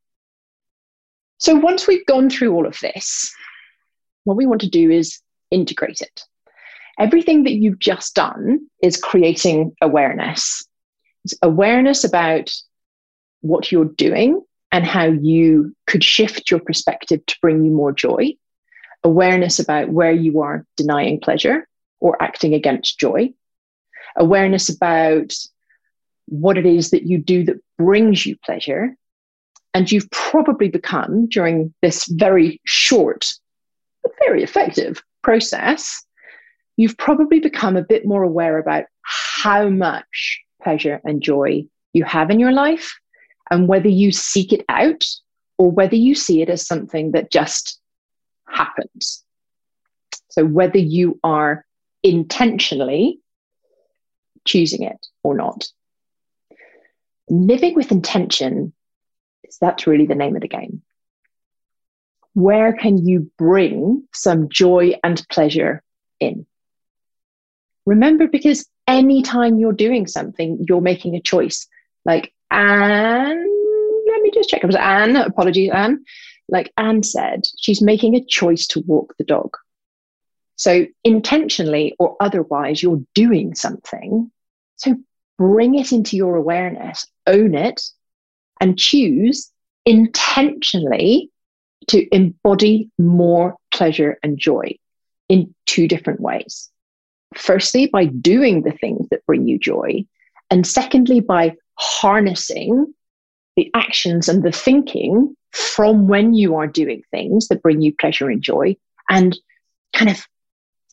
So 1.38 1.56
once 1.56 1.86
we've 1.86 2.06
gone 2.06 2.30
through 2.30 2.54
all 2.54 2.66
of 2.66 2.78
this, 2.80 3.34
what 4.22 4.36
we 4.36 4.46
want 4.46 4.60
to 4.62 4.70
do 4.70 4.90
is 4.90 5.20
integrate 5.50 6.00
it. 6.00 6.22
Everything 6.98 7.42
that 7.44 7.54
you've 7.54 7.78
just 7.80 8.14
done 8.14 8.68
is 8.82 8.96
creating 8.96 9.74
awareness. 9.80 10.64
It's 11.24 11.34
awareness 11.42 12.04
about 12.04 12.50
what 13.40 13.70
you're 13.70 13.84
doing 13.84 14.42
and 14.70 14.84
how 14.84 15.06
you 15.06 15.74
could 15.86 16.04
shift 16.04 16.50
your 16.50 16.60
perspective 16.60 17.24
to 17.26 17.36
bring 17.40 17.64
you 17.64 17.70
more 17.70 17.92
joy. 17.92 18.32
Awareness 19.04 19.58
about 19.58 19.88
where 19.88 20.12
you 20.12 20.40
are 20.40 20.64
denying 20.76 21.20
pleasure 21.20 21.66
or 22.00 22.20
acting 22.22 22.54
against 22.54 22.98
joy, 22.98 23.32
awareness 24.16 24.68
about 24.68 25.32
what 26.26 26.58
it 26.58 26.66
is 26.66 26.90
that 26.90 27.04
you 27.04 27.18
do 27.18 27.44
that 27.44 27.56
brings 27.78 28.26
you 28.26 28.36
pleasure. 28.44 28.94
And 29.74 29.90
you've 29.90 30.10
probably 30.10 30.68
become, 30.68 31.28
during 31.28 31.72
this 31.82 32.06
very 32.06 32.60
short 32.64 33.32
but 34.02 34.12
very 34.26 34.42
effective 34.42 35.02
process, 35.22 36.04
you've 36.76 36.96
probably 36.96 37.40
become 37.40 37.76
a 37.76 37.82
bit 37.82 38.06
more 38.06 38.22
aware 38.22 38.58
about 38.58 38.84
how 39.02 39.68
much 39.68 40.40
pleasure 40.62 41.00
and 41.04 41.22
joy 41.22 41.64
you 41.92 42.04
have 42.04 42.30
in 42.30 42.40
your 42.40 42.52
life 42.52 42.98
and 43.50 43.68
whether 43.68 43.88
you 43.88 44.12
seek 44.12 44.52
it 44.52 44.64
out 44.68 45.04
or 45.58 45.70
whether 45.70 45.96
you 45.96 46.14
see 46.14 46.42
it 46.42 46.50
as 46.50 46.66
something 46.66 47.12
that 47.12 47.30
just 47.30 47.80
happens 48.48 49.24
So 50.28 50.44
whether 50.44 50.78
you 50.78 51.18
are 51.24 51.64
intentionally 52.02 53.20
choosing 54.44 54.82
it 54.82 55.06
or 55.22 55.34
not. 55.36 55.68
Living 57.28 57.74
with 57.74 57.92
intention 57.92 58.72
is 59.44 59.58
that's 59.60 59.86
really 59.86 60.06
the 60.06 60.14
name 60.14 60.36
of 60.36 60.42
the 60.42 60.48
game. 60.48 60.82
Where 62.34 62.72
can 62.72 63.06
you 63.06 63.30
bring 63.36 64.06
some 64.14 64.48
joy 64.48 64.94
and 65.02 65.26
pleasure 65.28 65.82
in? 66.20 66.46
Remember, 67.84 68.28
because 68.28 68.68
anytime 68.86 69.58
you're 69.58 69.72
doing 69.72 70.06
something, 70.06 70.64
you're 70.68 70.80
making 70.80 71.16
a 71.16 71.20
choice. 71.20 71.66
Like 72.04 72.32
Anne, 72.50 73.46
let 74.08 74.22
me 74.22 74.30
just 74.32 74.48
check. 74.48 74.62
It 74.62 74.66
was 74.66 74.76
Anne, 74.76 75.16
apologies, 75.16 75.70
Anne. 75.72 76.04
Like 76.48 76.72
Anne 76.76 77.02
said, 77.02 77.46
she's 77.58 77.82
making 77.82 78.14
a 78.14 78.24
choice 78.24 78.66
to 78.68 78.80
walk 78.86 79.14
the 79.18 79.24
dog. 79.24 79.56
So, 80.56 80.86
intentionally 81.04 81.94
or 81.98 82.16
otherwise, 82.20 82.82
you're 82.82 83.02
doing 83.14 83.54
something. 83.54 84.30
So, 84.76 84.96
bring 85.36 85.74
it 85.74 85.92
into 85.92 86.16
your 86.16 86.36
awareness, 86.36 87.06
own 87.26 87.54
it, 87.54 87.82
and 88.60 88.78
choose 88.78 89.52
intentionally 89.84 91.30
to 91.88 92.14
embody 92.14 92.90
more 92.98 93.56
pleasure 93.70 94.18
and 94.22 94.38
joy 94.38 94.76
in 95.28 95.54
two 95.66 95.86
different 95.86 96.20
ways. 96.20 96.70
Firstly, 97.34 97.86
by 97.86 98.06
doing 98.06 98.62
the 98.62 98.72
things 98.72 99.08
that 99.10 99.24
bring 99.26 99.46
you 99.46 99.58
joy. 99.58 100.04
And 100.50 100.66
secondly, 100.66 101.20
by 101.20 101.56
harnessing 101.78 102.92
the 103.56 103.70
actions 103.74 104.28
and 104.28 104.42
the 104.42 104.52
thinking 104.52 105.34
from 105.52 106.06
when 106.06 106.34
you 106.34 106.56
are 106.56 106.66
doing 106.66 107.02
things 107.10 107.48
that 107.48 107.62
bring 107.62 107.80
you 107.80 107.94
pleasure 107.94 108.28
and 108.28 108.42
joy 108.42 108.76
and 109.08 109.36
kind 109.94 110.10
of 110.10 110.24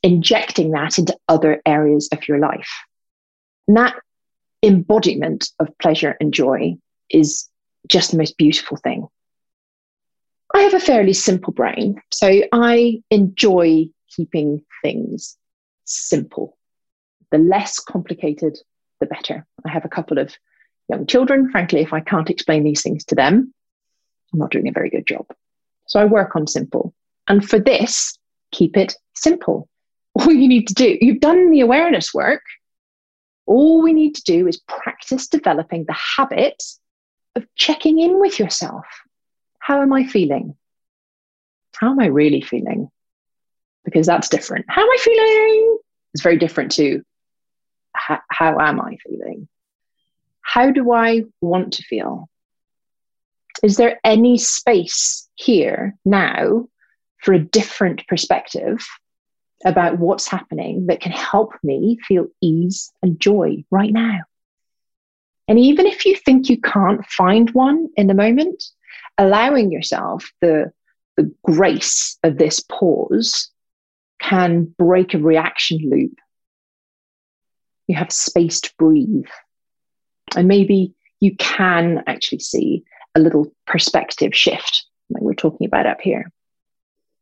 injecting 0.04 0.72
that 0.72 0.98
into 0.98 1.18
other 1.28 1.62
areas 1.66 2.08
of 2.12 2.28
your 2.28 2.40
life. 2.40 2.72
And 3.68 3.78
that 3.78 3.96
embodiment 4.64 5.50
of 5.60 5.76
pleasure 5.80 6.16
and 6.20 6.34
joy 6.34 6.76
is 7.10 7.50
just 7.88 8.12
the 8.12 8.18
most 8.18 8.38
beautiful 8.38 8.78
thing. 8.78 9.08
I 10.54 10.62
have 10.62 10.74
a 10.74 10.80
fairly 10.80 11.14
simple 11.14 11.54
brain, 11.54 12.02
so 12.12 12.42
I 12.52 13.02
enjoy 13.10 13.90
keeping 14.16 14.64
things 14.82 15.38
simple. 15.84 16.58
The 17.32 17.38
less 17.38 17.80
complicated, 17.80 18.58
the 19.00 19.08
better. 19.08 19.46
I 19.66 19.70
have 19.70 19.86
a 19.86 19.90
couple 19.90 20.18
of 20.18 20.34
young 20.90 21.06
children. 21.06 21.50
Frankly, 21.52 21.82
if 21.82 21.94
I 21.94 22.00
can't 22.00 22.30
explain 22.30 22.64
these 22.64 22.82
things 22.82 23.06
to 23.06 23.16
them, 23.16 23.54
I'm 24.34 24.40
not 24.40 24.52
doing 24.52 24.68
a 24.68 24.72
very 24.72 24.90
good 24.90 25.08
job. 25.08 25.26
So 25.88 26.00
I 26.00 26.06
work 26.06 26.36
on 26.36 26.48
simple. 26.48 26.94
And 27.28 27.48
for 27.48 27.60
this, 27.60 28.18
keep 28.52 28.78
it 28.78 28.96
simple 29.16 29.70
all 30.16 30.32
you 30.32 30.48
need 30.48 30.68
to 30.68 30.74
do, 30.74 30.98
you've 31.02 31.20
done 31.20 31.52
the 31.52 31.62
awareness 31.62 32.14
work. 32.14 32.42
All 33.46 33.82
we 33.82 33.94
need 33.94 34.16
to 34.16 34.24
do 34.24 34.48
is 34.48 34.58
practice 34.68 35.28
developing 35.28 35.86
the 35.86 35.94
habit 35.94 36.64
of 37.36 37.46
checking 37.56 38.00
in 38.00 38.20
with 38.20 38.40
yourself. 38.40 38.86
How 39.60 39.82
am 39.82 39.92
I 39.92 40.06
feeling? 40.06 40.56
How 41.76 41.92
am 41.92 42.00
I 42.00 42.08
really 42.08 42.42
feeling? 42.42 42.90
Because 43.84 44.08
that's 44.08 44.30
different. 44.30 44.66
How 44.70 44.82
am 44.82 44.90
I 44.90 44.98
feeling? 45.00 45.80
It's 46.14 46.24
very 46.24 46.38
different 46.38 46.72
to 46.74 47.04
how, 47.94 48.20
how 48.30 48.60
am 48.60 48.80
I 48.80 48.98
feeling? 49.06 49.48
How 50.46 50.72
do 50.72 50.94
I 50.94 51.24
want 51.42 51.74
to 51.74 51.84
feel? 51.84 52.30
Is 53.64 53.78
there 53.78 54.00
any 54.04 54.38
space 54.38 55.28
here 55.36 55.96
now 56.06 56.68
for 57.18 57.34
a 57.34 57.40
different 57.40 58.06
perspective 58.08 58.86
about 59.66 59.98
what's 59.98 60.28
happening 60.28 60.86
that 60.88 61.02
can 61.02 61.12
help 61.12 61.54
me 61.64 61.98
feel 62.08 62.28
ease 62.42 62.92
and 63.02 63.20
joy 63.20 63.64
right 63.72 63.92
now. 63.92 64.20
And 65.48 65.60
even 65.60 65.86
if 65.88 66.06
you 66.06 66.16
think 66.16 66.50
you 66.50 66.62
can't 66.62 67.06
find 67.06 67.50
one 67.52 67.90
in 67.96 68.08
the 68.08 68.14
moment, 68.14 68.64
allowing 69.18 69.72
yourself 69.72 70.32
the, 70.42 70.72
the 71.18 71.34
grace 71.44 72.18
of 72.24 72.38
this 72.38 72.60
pause 72.60 73.50
can 74.20 74.74
break 74.78 75.14
a 75.14 75.20
reaction 75.20 75.80
loop. 75.90 76.18
You 77.88 77.96
have 77.96 78.12
space 78.12 78.62
to 78.62 78.74
breathe. 78.78 79.26
And 80.36 80.48
maybe 80.48 80.94
you 81.20 81.36
can 81.36 82.04
actually 82.08 82.40
see 82.40 82.84
a 83.16 83.20
little 83.20 83.52
perspective 83.66 84.36
shift, 84.36 84.86
like 85.10 85.24
we're 85.24 85.34
talking 85.34 85.68
about 85.68 85.86
up 85.86 86.02
here. 86.02 86.32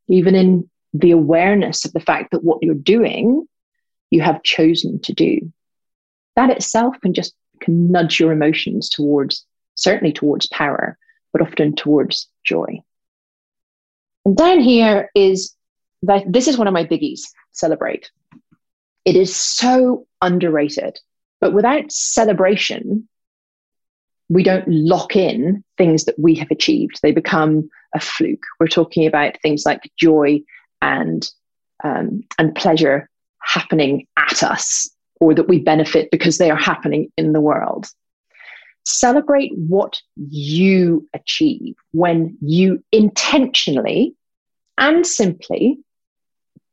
Even 0.08 0.36
in 0.36 0.70
the 0.94 1.12
awareness 1.12 1.86
of 1.86 1.94
the 1.94 2.00
fact 2.00 2.32
that 2.32 2.44
what 2.44 2.62
you're 2.62 2.76
doing, 2.76 3.48
you 4.10 4.22
have 4.22 4.44
chosen 4.44 5.00
to 5.02 5.14
do. 5.14 5.52
That 6.36 6.50
itself 6.50 6.96
can 7.02 7.14
just 7.14 7.34
can 7.60 7.92
nudge 7.92 8.20
your 8.20 8.32
emotions 8.32 8.90
towards, 8.90 9.46
certainly 9.76 10.14
towards 10.14 10.48
power, 10.48 10.98
but 11.32 11.42
often 11.42 11.76
towards 11.76 12.28
joy. 12.44 12.82
And 14.26 14.36
down 14.36 14.60
here 14.60 15.10
is 15.16 15.56
that 16.04 16.24
this 16.32 16.48
is 16.48 16.58
one 16.58 16.68
of 16.68 16.74
my 16.74 16.86
biggies, 16.86 17.22
celebrate. 17.52 18.12
It 19.06 19.16
is 19.16 19.36
so 19.36 20.08
underrated, 20.22 21.00
but 21.44 21.52
without 21.52 21.92
celebration, 21.92 23.06
we 24.30 24.44
don't 24.44 24.66
lock 24.66 25.14
in 25.18 25.62
things 25.78 26.06
that 26.06 26.18
we 26.18 26.36
have 26.36 26.50
achieved. 26.52 27.02
They 27.04 27.12
become 27.12 27.70
a 27.94 28.00
fluke. 28.00 28.46
We're 28.62 28.68
talking 28.68 29.06
about 29.06 29.36
things 29.42 29.66
like 29.66 29.92
joy 29.98 30.40
and 30.82 31.30
um, 31.84 32.24
and 32.40 32.56
pleasure 32.56 33.10
happening 33.42 34.08
at 34.16 34.42
us 34.42 34.90
or 35.20 35.34
that 35.34 35.50
we 35.50 35.60
benefit 35.60 36.12
because 36.12 36.38
they 36.38 36.50
are 36.50 36.56
happening 36.56 37.12
in 37.18 37.34
the 37.34 37.42
world 37.42 37.88
celebrate 38.86 39.52
what 39.58 40.02
you 40.16 41.08
achieve 41.14 41.76
when 41.92 42.38
you 42.42 42.82
intentionally 42.94 44.16
and 44.78 45.06
simply 45.06 45.78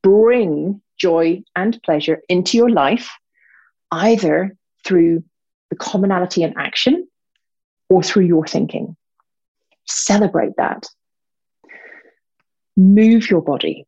bring 0.03 0.81
joy 0.97 1.43
and 1.57 1.81
pleasure 1.83 2.21
into 2.29 2.57
your 2.57 2.71
life 2.71 3.11
either 3.93 4.57
through 4.85 5.25
the 5.71 5.77
commonality 5.77 6.43
in 6.43 6.55
action 6.59 7.09
or 7.89 8.03
through 8.03 8.25
your 8.25 8.47
thinking. 8.47 8.97
Celebrate 9.87 10.57
that. 10.57 10.87
Move 12.77 13.31
your 13.31 13.43
body. 13.43 13.87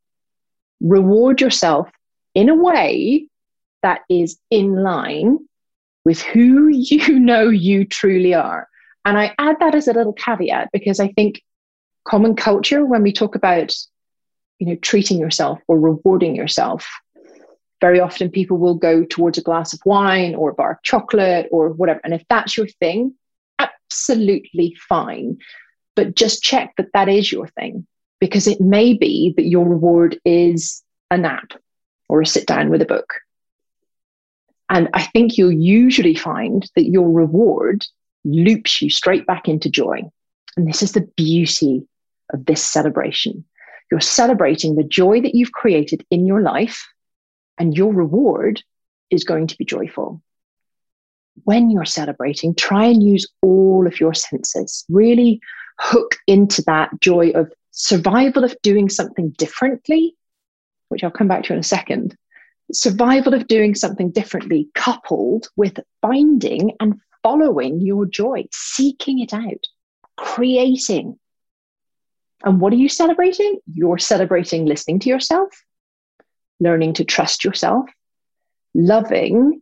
Reward 0.81 1.41
yourself 1.41 1.89
in 2.35 2.49
a 2.49 2.55
way 2.55 3.29
that 3.83 4.01
is 4.09 4.39
in 4.51 4.83
line 4.83 5.39
with 6.05 6.21
who 6.21 6.69
you 6.73 7.19
know 7.19 7.49
you 7.49 7.85
truly 7.85 8.35
are. 8.35 8.69
And 9.05 9.19
I 9.19 9.35
add 9.39 9.57
that 9.61 9.75
as 9.75 9.89
a 9.89 9.93
little 9.93 10.13
caveat 10.13 10.71
because 10.73 11.01
I 11.01 11.09
think 11.09 11.43
common 12.05 12.37
culture, 12.37 12.85
when 12.85 13.03
we 13.03 13.13
talk 13.13 13.35
about, 13.35 13.75
you 14.59 14.67
know, 14.69 14.77
treating 14.77 15.19
yourself 15.19 15.59
or 15.67 15.79
rewarding 15.79 16.37
yourself, 16.37 16.89
very 17.83 18.01
often 18.01 18.31
people 18.31 18.57
will 18.57 18.77
go 18.77 19.05
towards 19.05 19.37
a 19.37 19.43
glass 19.43 19.75
of 19.75 19.81
wine 19.85 20.37
or 20.37 20.51
a 20.51 20.55
bar 20.55 20.71
of 20.73 20.83
chocolate 20.83 21.49
or 21.51 21.69
whatever. 21.71 22.01
And 22.05 22.15
if 22.15 22.23
that's 22.31 22.57
your 22.57 22.69
thing, 22.69 23.15
absolutely 23.59 24.77
fine. 24.89 25.39
But 25.97 26.15
just 26.15 26.43
check 26.43 26.75
that 26.77 26.93
that 26.95 27.09
is 27.09 27.31
your 27.31 27.49
thing 27.49 27.87
because 28.21 28.47
it 28.47 28.61
may 28.61 28.95
be 28.95 29.35
that 29.37 29.49
your 29.49 29.69
reward 29.69 30.19
is 30.25 30.83
a 31.11 31.19
nap 31.19 31.55
or 32.09 32.23
a 32.23 32.27
sit 32.27 32.47
down 32.47 32.71
with 32.71 32.81
a 32.81 32.87
book. 32.87 33.15
And 34.71 34.89
I 34.95 35.03
think 35.03 35.37
you'll 35.37 35.53
usually 35.53 36.15
find 36.15 36.65
that 36.77 36.89
your 36.89 37.11
reward 37.11 37.85
loops 38.25 38.81
you 38.81 38.91
straight 38.91 39.27
back 39.27 39.49
into 39.49 39.69
joy. 39.69 40.03
And 40.57 40.69
this 40.69 40.85
is 40.85 40.93
the 40.93 41.09
beauty 41.17 41.83
of 42.33 42.47
this 42.47 42.65
celebration. 42.65 43.45
You're 43.91 44.01
celebrating 44.01 44.77
the 44.77 44.85
joy 44.85 45.21
that 45.21 45.35
you've 45.35 45.53
created 45.53 46.07
in 46.11 46.27
your 46.27 46.41
life, 46.41 46.87
and 47.63 47.77
your 47.77 47.93
reward 47.93 48.61
is 49.09 49.23
going 49.23 49.47
to 49.47 49.57
be 49.57 49.65
joyful. 49.65 50.21
When 51.45 51.71
you're 51.71 51.85
celebrating, 51.85 52.57
try 52.57 52.87
and 52.87 53.01
use 53.01 53.25
all 53.41 53.87
of 53.87 54.01
your 54.01 54.15
senses. 54.15 54.85
Really 54.89 55.41
hook 55.79 56.17
into 56.27 56.61
that 56.63 56.91
joy 57.01 57.31
of 57.31 57.53
survival 57.71 58.43
of 58.43 58.57
doing 58.63 58.89
something 58.89 59.31
differently, 59.39 60.17
which 60.89 61.05
I'll 61.05 61.13
come 61.13 61.29
back 61.29 61.45
to 61.45 61.53
in 61.53 61.61
a 61.61 61.63
second, 61.63 62.17
survival 62.73 63.33
of 63.33 63.47
doing 63.47 63.77
something 63.77 64.11
differently, 64.11 64.69
coupled 64.75 65.47
with 65.55 65.79
finding 66.01 66.73
and 66.81 67.01
following 67.23 67.81
your 67.81 68.07
joy, 68.07 68.47
seeking 68.51 69.21
it 69.21 69.33
out, 69.33 69.65
creating. 70.17 71.17
And 72.43 72.61
what 72.61 72.73
are 72.73 72.83
you 72.85 72.89
celebrating? 72.89 73.61
You're 73.73 73.99
celebrating 73.99 74.67
listening 74.67 74.99
to 74.99 75.09
yourself, 75.09 75.51
learning 76.63 76.95
to 76.95 77.05
trust 77.05 77.45
yourself, 77.45 77.87
loving 78.75 79.61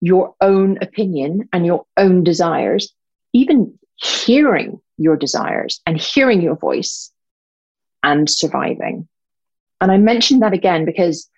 your 0.00 0.34
own 0.40 0.78
opinion 0.80 1.48
and 1.52 1.66
your 1.66 1.84
own 1.96 2.22
desires, 2.22 2.92
even 3.32 3.78
hearing 3.96 4.80
your 4.98 5.16
desires 5.16 5.80
and 5.86 5.98
hearing 5.98 6.40
your 6.40 6.56
voice 6.56 7.10
and 8.02 8.30
surviving. 8.30 9.08
And 9.80 9.90
I 9.90 9.98
mentioned 9.98 10.42
that 10.42 10.52
again 10.52 10.84
because 10.84 11.28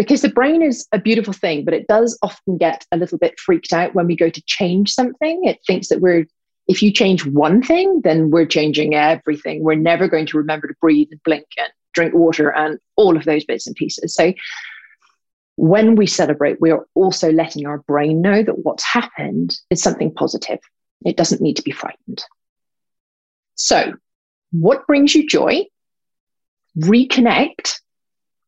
because 0.00 0.22
the 0.22 0.30
brain 0.30 0.62
is 0.62 0.88
a 0.92 0.98
beautiful 0.98 1.34
thing, 1.34 1.62
but 1.62 1.74
it 1.74 1.86
does 1.86 2.18
often 2.22 2.56
get 2.56 2.86
a 2.90 2.96
little 2.96 3.18
bit 3.18 3.38
freaked 3.38 3.74
out 3.74 3.94
when 3.94 4.06
we 4.06 4.16
go 4.16 4.30
to 4.30 4.42
change 4.46 4.94
something. 4.94 5.44
It 5.44 5.58
thinks 5.66 5.88
that 5.88 6.00
we're, 6.00 6.26
if 6.68 6.82
you 6.82 6.90
change 6.90 7.26
one 7.26 7.62
thing, 7.62 8.00
then 8.02 8.30
we're 8.30 8.46
changing 8.46 8.94
everything. 8.94 9.62
We're 9.62 9.74
never 9.74 10.08
going 10.08 10.24
to 10.28 10.38
remember 10.38 10.68
to 10.68 10.74
breathe 10.80 11.08
and 11.10 11.22
blink 11.22 11.44
and 11.58 11.68
drink 11.92 12.14
water 12.14 12.50
and 12.50 12.78
all 12.96 13.16
of 13.16 13.24
those 13.24 13.44
bits 13.44 13.66
and 13.66 13.76
pieces. 13.76 14.14
So 14.14 14.32
when 15.56 15.94
we 15.94 16.06
celebrate, 16.06 16.60
we 16.60 16.70
are 16.70 16.86
also 16.94 17.30
letting 17.30 17.66
our 17.66 17.78
brain 17.78 18.22
know 18.22 18.42
that 18.42 18.64
what's 18.64 18.82
happened 18.82 19.58
is 19.68 19.82
something 19.82 20.10
positive. 20.14 20.58
It 21.04 21.18
doesn't 21.18 21.42
need 21.42 21.56
to 21.56 21.62
be 21.62 21.70
frightened. 21.70 22.24
So, 23.56 23.92
what 24.52 24.86
brings 24.86 25.14
you 25.14 25.28
joy? 25.28 25.66
Reconnect 26.78 27.80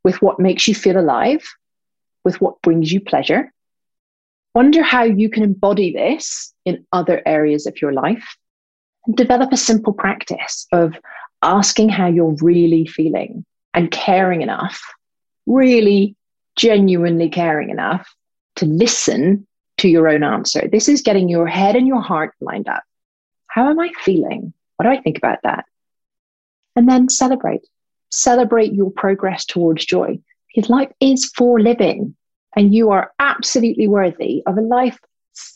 with 0.05 0.23
what 0.23 0.41
makes 0.41 0.67
you 0.67 0.75
feel 0.75 0.99
alive, 0.99 1.45
with 2.25 2.41
what 2.41 2.63
brings 2.63 2.91
you 2.91 3.01
pleasure. 3.01 3.53
Wonder 4.55 4.83
how 4.83 5.03
you 5.05 5.29
can 5.29 5.43
embody 5.43 5.93
this 5.93 6.55
in 6.65 6.87
other 6.93 7.21
areas 7.27 7.67
of 7.67 7.81
your 7.83 7.93
life 7.93 8.37
and 9.07 9.15
develop 9.15 9.53
a 9.53 9.57
simple 9.59 9.93
practice 9.93 10.67
of 10.73 10.95
asking 11.43 11.89
how 11.89 12.07
you're 12.07 12.37
really 12.41 12.87
feeling 12.87 13.45
and 13.75 13.91
caring 13.91 14.43
enough, 14.43 14.83
really 15.47 16.17
genuinely 16.57 17.29
caring 17.29 17.71
enough 17.71 18.15
to 18.57 18.67
listen 18.67 19.47
to 19.79 19.89
your 19.89 20.09
own 20.09 20.23
answer. 20.23 20.69
This 20.71 20.89
is 20.89 21.03
getting 21.03 21.29
your 21.29 21.47
head 21.47 21.77
and 21.77 21.87
your 21.87 22.01
heart 22.01 22.35
lined 22.41 22.69
up. 22.69 22.83
How 23.47 23.69
am 23.69 23.81
I 23.81 23.91
feeling? 24.01 24.53
What 24.77 24.85
do 24.85 24.91
I 24.91 25.01
think 25.01 25.19
about 25.19 25.39
that? 25.43 25.65
And 26.77 26.89
then 26.89 27.09
celebrate. 27.09 27.67
Celebrate 28.11 28.73
your 28.73 28.91
progress 28.91 29.45
towards 29.45 29.85
joy 29.85 30.19
because 30.55 30.71
life 30.71 30.93
is 31.01 31.33
for 31.35 31.61
living 31.61 32.15
and 32.55 32.75
you 32.75 32.91
are 32.91 33.13
absolutely 33.19 33.89
worthy 33.89 34.43
of 34.47 34.59
a 34.59 34.63
life 34.63 34.99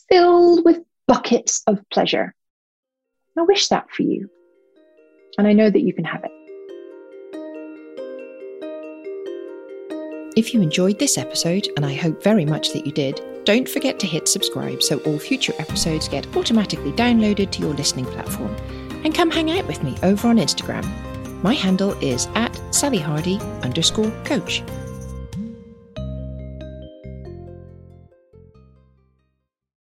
filled 0.09 0.65
with 0.65 0.79
buckets 1.07 1.61
of 1.67 1.79
pleasure. 1.89 2.33
I 3.37 3.43
wish 3.43 3.67
that 3.67 3.91
for 3.91 4.01
you. 4.01 4.29
And 5.37 5.47
I 5.47 5.53
know 5.53 5.69
that 5.69 5.81
you 5.81 5.93
can 5.93 6.03
have 6.03 6.23
it. 6.23 6.31
If 10.37 10.53
you 10.53 10.61
enjoyed 10.61 10.99
this 10.99 11.17
episode, 11.17 11.67
and 11.75 11.85
I 11.85 11.93
hope 11.93 12.21
very 12.21 12.45
much 12.45 12.71
that 12.73 12.85
you 12.85 12.91
did, 12.91 13.21
don't 13.43 13.67
forget 13.67 13.99
to 13.99 14.05
hit 14.05 14.27
subscribe 14.27 14.83
so 14.83 14.99
all 14.99 15.17
future 15.17 15.53
episodes 15.57 16.07
get 16.07 16.27
automatically 16.35 16.91
downloaded 16.91 17.49
to 17.51 17.61
your 17.61 17.73
listening 17.73 18.05
platform. 18.05 18.55
And 19.03 19.15
come 19.15 19.31
hang 19.31 19.49
out 19.57 19.65
with 19.67 19.81
me 19.83 19.95
over 20.03 20.27
on 20.27 20.37
Instagram. 20.37 20.85
My 21.43 21.53
handle 21.53 21.93
is 22.03 22.27
at 22.35 22.59
Sally 22.73 22.99
Hardie 22.99 23.39
underscore 23.63 24.11
coach. 24.25 24.61